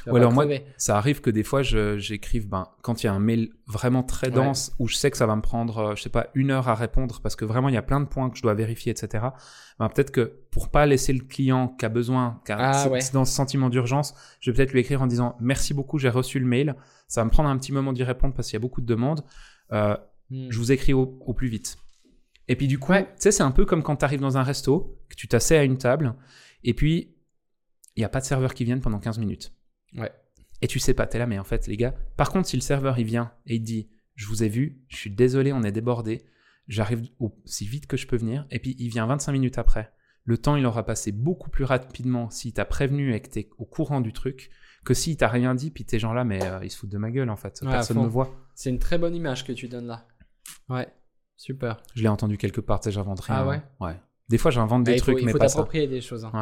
Ou 0.07 0.15
alors 0.15 0.31
moi, 0.33 0.47
ça 0.77 0.97
arrive 0.97 1.21
que 1.21 1.31
des 1.31 1.43
fois, 1.43 1.63
je- 1.63 1.99
j'écrive, 1.99 2.49
ben, 2.49 2.69
quand 2.83 3.03
il 3.03 3.07
y 3.07 3.09
a 3.09 3.13
un 3.13 3.19
mail 3.19 3.51
vraiment 3.67 4.05
très 4.05 4.29
Ouais. 4.29 4.35
dense, 4.35 4.73
où 4.79 4.87
je 4.87 4.95
sais 4.95 5.11
que 5.11 5.17
ça 5.17 5.27
va 5.27 5.35
me 5.35 5.43
prendre, 5.43 5.79
euh, 5.79 5.95
je 5.97 6.03
sais 6.03 6.11
pas, 6.11 6.29
une 6.35 6.53
heure 6.53 6.69
à 6.69 6.77
répondre, 6.77 7.19
parce 7.23 7.35
que 7.35 7.45
vraiment, 7.45 7.69
il 7.69 7.75
y 7.75 7.79
a 7.79 7.83
plein 7.83 7.99
de 8.01 8.07
points 8.07 8.31
que 8.31 8.37
je 8.37 8.43
dois 8.43 8.55
vérifier, 8.55 8.93
etc. 8.93 9.25
Ben, 9.81 9.89
peut-être 9.89 10.13
que 10.13 10.33
pour 10.53 10.69
pas 10.71 10.87
laisser 10.87 11.13
le 11.13 11.25
client 11.25 11.75
qui 11.77 11.85
a 11.85 11.89
besoin, 11.89 12.41
qui 12.47 12.53
a 12.53 12.57
Ah, 12.61 12.73
c'est- 12.73 12.89
ouais. 12.89 13.01
c'est 13.01 13.15
dans 13.15 13.25
ce 13.25 13.33
sentiment 13.35 13.69
d'urgence, 13.69 14.15
je 14.41 14.53
vais 14.53 14.57
peut-être 14.59 14.73
lui 14.73 14.79
écrire 14.81 15.03
en 15.03 15.09
disant, 15.09 15.35
merci 15.41 15.75
beaucoup, 15.75 15.99
j'ai 15.99 16.09
reçu 16.11 16.39
le 16.39 16.47
mail. 16.47 16.77
Ça 17.09 17.23
va 17.23 17.25
me 17.25 17.31
prendre 17.31 17.49
un 17.49 17.59
petit 17.59 17.73
moment 17.73 17.93
d'y 17.93 18.05
répondre 18.05 18.33
parce 18.35 18.47
qu'il 18.47 18.55
y 18.55 18.59
a 18.59 18.61
beaucoup 18.61 18.81
de 18.81 18.87
demandes. 18.87 19.25
Euh, 19.73 19.97
Hmm. 20.31 20.49
je 20.51 20.59
vous 20.59 20.71
écris 20.71 20.93
au, 20.93 21.19
au 21.27 21.33
plus 21.35 21.49
vite. 21.49 21.77
Et 22.49 22.57
puis 22.57 22.67
du 22.67 22.79
coup, 22.79 22.93
Ouais. 22.93 23.05
tu 23.05 23.11
sais, 23.19 23.31
c'est 23.33 23.43
un 23.43 23.51
peu 23.51 23.65
comme 23.67 23.83
quand 23.83 23.97
tu 23.97 24.05
arrives 24.05 24.21
dans 24.21 24.37
un 24.39 24.43
resto, 24.43 24.99
que 25.09 25.15
tu 25.15 25.29
t'assais 25.29 25.57
à 25.57 25.65
une 25.65 25.79
table, 25.79 26.15
et 26.65 26.75
puis 26.75 27.15
il 27.97 28.01
n'y 28.01 28.05
a 28.05 28.09
pas 28.09 28.21
de 28.21 28.25
serveur 28.25 28.55
qui 28.55 28.65
vienne 28.65 28.81
pendant 28.81 28.99
15 28.99 29.19
minutes. 29.19 29.53
Ouais. 29.97 30.11
Et 30.63 30.67
tu 30.67 30.79
sais 30.79 30.95
pas, 30.95 31.07
t'es 31.07 31.19
là, 31.19 31.27
mais 31.27 31.39
en 31.39 31.45
fait, 31.45 31.67
les 31.67 31.77
gars, 31.77 31.95
par 32.17 32.31
contre, 32.31 32.49
si 32.49 32.57
le 32.57 32.63
serveur 32.63 32.99
il 32.99 33.05
vient 33.07 33.33
et 33.47 33.57
il 33.57 33.61
dit, 33.63 33.89
je 34.15 34.27
vous 34.27 34.43
ai 34.43 34.49
vu, 34.49 34.81
je 34.89 34.97
suis 34.97 35.11
désolé, 35.11 35.53
on 35.53 35.63
est 35.63 35.73
débordé, 35.73 36.25
j'arrive 36.67 37.03
aussi 37.21 37.67
vite 37.67 37.87
que 37.87 37.97
je 37.97 38.07
peux 38.07 38.17
venir, 38.17 38.47
et 38.51 38.59
puis 38.59 38.75
il 38.79 38.89
vient 38.89 39.07
25 39.07 39.33
minutes 39.33 39.59
après. 39.59 39.93
Le 40.25 40.37
temps, 40.37 40.57
il 40.57 40.67
aura 40.67 40.85
passé 40.85 41.11
beaucoup 41.13 41.49
plus 41.49 41.65
rapidement 41.65 42.29
s'il 42.29 42.53
t'a 42.53 42.65
prévenu 42.65 43.15
et 43.15 43.21
que 43.21 43.29
t'es 43.29 43.49
au 43.57 43.65
courant 43.65 44.01
du 44.01 44.13
truc, 44.13 44.51
que 44.85 44.93
s'il 44.95 45.17
t'a 45.17 45.29
rien 45.29 45.55
dit, 45.55 45.71
puis 45.71 45.85
t'es 45.85 45.99
gens 45.99 46.13
là, 46.13 46.25
mais 46.25 46.45
euh, 46.45 46.61
ils 46.63 46.71
se 46.71 46.77
foutent 46.79 46.91
de 46.91 46.99
ma 46.99 47.11
gueule 47.11 47.31
en 47.31 47.37
fait, 47.37 47.59
Ouais, 47.63 47.71
personne 47.71 47.97
fond. 47.97 48.03
me 48.05 48.09
voit. 48.09 48.35
C'est 48.55 48.71
une 48.71 48.79
très 48.79 48.99
bonne 48.99 49.15
image 49.15 49.45
que 49.47 49.53
tu 49.53 49.69
donnes 49.69 49.87
là. 49.87 50.07
Ouais, 50.69 50.89
super. 51.39 51.79
Je 51.95 52.03
l'ai 52.03 52.09
entendu 52.09 52.37
quelque 52.37 52.61
part, 52.61 52.81
tu 52.81 52.85
sais, 52.85 52.93
j'invente 52.93 53.21
rien. 53.21 53.37
Ah 53.39 53.47
ouais? 53.47 53.63
Ouais. 53.81 53.97
Des 54.29 54.37
fois, 54.37 54.51
j'invente 54.51 54.85
des 54.85 54.93
il 54.93 54.99
faut, 54.99 55.13
trucs, 55.13 55.21
il 55.21 55.25
mais 55.27 55.33
faut 55.33 55.39
pas 55.39 55.49
ça. 55.49 55.55
t'approprier 55.57 55.87
des 55.87 56.03
choses. 56.03 56.27
hein. 56.27 56.33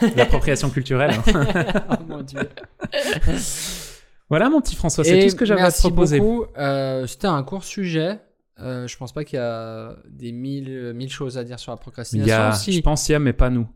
Ouais. 0.00 0.08
L'appropriation 0.16 0.70
culturelle. 0.70 1.10
hein. 1.34 1.84
oh 1.90 2.04
mon 2.08 2.22
dieu. 2.22 2.40
voilà, 4.30 4.48
mon 4.48 4.60
petit 4.60 4.76
François, 4.76 5.04
c'est 5.04 5.18
Et 5.18 5.22
tout 5.24 5.30
ce 5.30 5.34
que 5.34 5.44
j'avais 5.44 5.60
à 5.60 5.64
te 5.64 5.68
merci 5.74 5.82
proposer. 5.82 6.18
beaucoup. 6.20 6.46
Euh, 6.56 7.06
C'était 7.06 7.26
un 7.26 7.42
court 7.42 7.64
sujet. 7.64 8.18
Euh, 8.60 8.86
je 8.86 8.96
pense 8.96 9.12
pas 9.12 9.24
qu'il 9.24 9.36
y 9.38 9.42
a 9.42 9.96
des 10.08 10.32
mille, 10.32 10.92
mille 10.94 11.10
choses 11.10 11.36
à 11.38 11.44
dire 11.44 11.58
sur 11.58 11.72
la 11.72 11.76
Il 11.76 11.80
procrastination. 11.80 12.28
y 12.28 12.32
a, 12.32 12.52
Si. 12.52 12.72
je 12.72 12.80
pense, 12.80 13.08
il 13.08 13.12
y 13.12 13.14
a, 13.14 13.18
mais 13.18 13.32
pas 13.32 13.50
nous. 13.50 13.66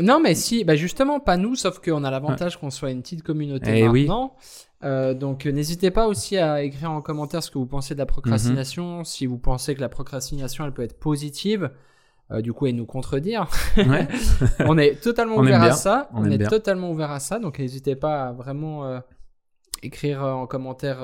Non, 0.00 0.20
mais 0.20 0.34
si, 0.34 0.64
bah 0.64 0.74
justement, 0.74 1.20
pas 1.20 1.36
nous, 1.36 1.54
sauf 1.54 1.78
qu'on 1.78 2.02
a 2.04 2.10
l'avantage 2.10 2.58
qu'on 2.58 2.70
soit 2.70 2.90
une 2.90 3.02
petite 3.02 3.22
communauté 3.22 3.70
Eh 3.78 3.88
oui. 3.88 4.02
maintenant. 4.02 4.34
Euh, 4.82 5.14
donc, 5.14 5.46
euh, 5.46 5.52
n'hésitez 5.52 5.90
pas 5.90 6.08
aussi 6.08 6.36
à 6.36 6.62
écrire 6.62 6.90
en 6.90 7.00
commentaire 7.00 7.42
ce 7.42 7.50
que 7.50 7.58
vous 7.58 7.66
pensez 7.66 7.94
de 7.94 7.98
la 7.98 8.06
procrastination. 8.06 8.98
Mhm. 8.98 9.04
Si 9.04 9.26
vous 9.26 9.38
pensez 9.38 9.74
que 9.74 9.80
la 9.80 9.88
procrastination, 9.88 10.64
elle 10.64 10.72
peut 10.72 10.82
être 10.82 10.98
positive, 10.98 11.70
euh, 12.32 12.42
du 12.42 12.52
coup, 12.52 12.66
et 12.66 12.72
nous 12.72 12.86
contredire. 12.86 13.46
Ouais. 13.76 14.08
on 14.66 14.76
est 14.76 15.00
totalement 15.00 15.36
On 15.38 15.42
ouvert 15.42 15.62
à 15.62 15.72
ça. 15.72 16.10
On 16.12 16.30
est 16.30 16.38
bien. 16.38 16.48
totalement 16.48 16.90
ouvert 16.90 17.12
à 17.12 17.20
ça. 17.20 17.38
Donc, 17.38 17.60
n'hésitez 17.60 17.96
pas 17.96 18.28
à 18.28 18.32
vraiment 18.32 18.84
euh, 18.84 18.98
écrire 19.82 20.22
en 20.22 20.46
commentaire 20.46 21.02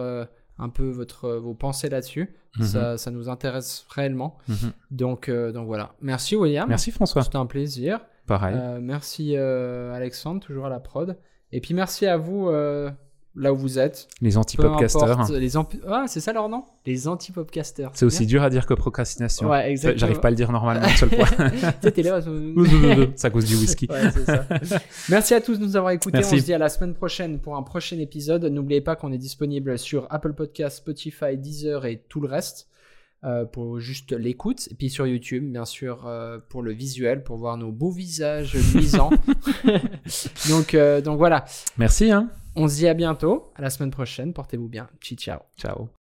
un 0.59 0.69
peu 0.69 0.91
votre, 0.91 1.31
vos 1.37 1.55
pensées 1.55 1.89
là-dessus. 1.89 2.35
Mhm. 2.59 2.67
ça, 2.67 2.99
ça 2.99 3.11
nous 3.13 3.29
intéresse 3.29 3.87
réellement. 3.89 4.37
Mhm. 4.49 4.73
Donc, 4.91 5.31
donc 5.31 5.67
voilà. 5.67 5.95
Merci, 6.03 6.35
William. 6.35 6.69
Merci 6.69 6.91
François. 6.91 7.23
C'était 7.23 7.37
un 7.37 7.47
plaisir. 7.47 8.01
Pareil. 8.31 8.55
Euh, 8.57 8.79
merci 8.81 9.33
euh, 9.35 9.93
Alexandre, 9.93 10.41
toujours 10.41 10.67
à 10.67 10.69
la 10.69 10.79
prod. 10.79 11.19
Et 11.51 11.61
puis 11.61 11.75
merci 11.75 12.07
à 12.07 12.17
vous 12.17 12.47
euh, 12.47 12.89
là 13.35 13.53
où 13.53 13.57
vous 13.57 13.81
êtes. 13.81 14.07
les 14.21 14.39
anti-popcasters. 14.39 15.33
Les 15.33 15.57
ah, 15.89 16.05
c'est 16.07 16.21
ça 16.21 16.33
leur 16.33 16.49
nom 16.49 16.63
Les 16.87 17.09
anti-popcasters. 17.09 17.91
C'est 17.93 18.05
aussi 18.05 18.27
dur 18.27 18.45
à 18.45 18.49
dire 18.49 18.67
que 18.67 18.75
procrastination. 18.75 19.49
bien. 19.49 19.57
Ouais, 19.57 19.71
exactement. 19.73 19.99
J'arrive 19.99 20.21
pas 20.21 20.29
à 20.29 20.31
le 20.31 20.37
dire 20.37 20.53
normalement, 20.53 20.87
seul 20.91 21.09
point. 21.09 21.27
T'es 21.91 22.03
là. 22.05 22.21
C'est 23.17 23.27
à 23.27 23.31
cause 23.31 23.47
du 23.47 23.57
whisky. 23.57 23.89
Ouais, 23.91 24.13
c'est 24.13 24.25
ça. 24.25 24.47
Merci 25.09 25.35
à 25.35 25.41
tous 25.41 25.59
de 25.59 25.65
nous 25.65 25.75
avoir 25.75 25.91
écoutés. 25.91 26.19
Merci. 26.19 26.37
On 26.37 26.39
se 26.39 26.45
dit 26.45 26.55
à 26.55 26.59
la 26.59 26.69
semaine 26.69 26.95
prochaine 26.95 27.41
pour 27.41 27.57
un 27.57 27.65
prochain 27.65 27.99
épisode. 27.99 28.45
N'oubliez 28.45 28.81
pas 28.81 28.95
qu'on 28.95 29.11
est 29.11 29.19
disponible 29.19 29.77
sur 29.77 30.07
Apple 30.09 30.35
Podcasts, 30.35 30.77
Spotify, 30.77 31.37
Deezer 31.37 31.85
et 31.85 32.05
tout 32.09 32.21
le 32.21 32.29
reste 32.29 32.69
euh, 33.23 33.45
pour 33.45 33.81
juste 33.81 34.13
l'écoute. 34.13 34.69
Et 34.71 34.75
puis 34.75 34.89
sur 34.89 35.07
YouTube, 35.07 35.53
bien 35.53 35.67
sûr, 35.67 36.07
euh, 36.07 36.39
pour 36.49 36.63
le 36.63 36.73
visuel, 36.73 37.23
pour 37.23 37.37
voir 37.37 37.57
nos 37.59 37.71
beaux 37.71 37.91
visages 37.91 38.55
luisants. 38.75 39.11
donc, 40.49 40.75
euh, 40.75 41.01
donc 41.01 41.19
voilà. 41.19 41.45
Merci, 41.77 42.11
hein. 42.11 42.31
On 42.57 42.67
se 42.67 42.77
dit 42.77 42.89
à 42.89 42.95
bientôt. 42.95 43.53
À 43.57 43.63
la 43.63 43.71
semaine 43.71 43.91
prochaine. 43.91 44.33
Portez-vous 44.33 44.69
bien. 44.69 44.89
Ciao, 45.01 45.17
ciao. 45.19 45.41
Ciao. 45.59 46.00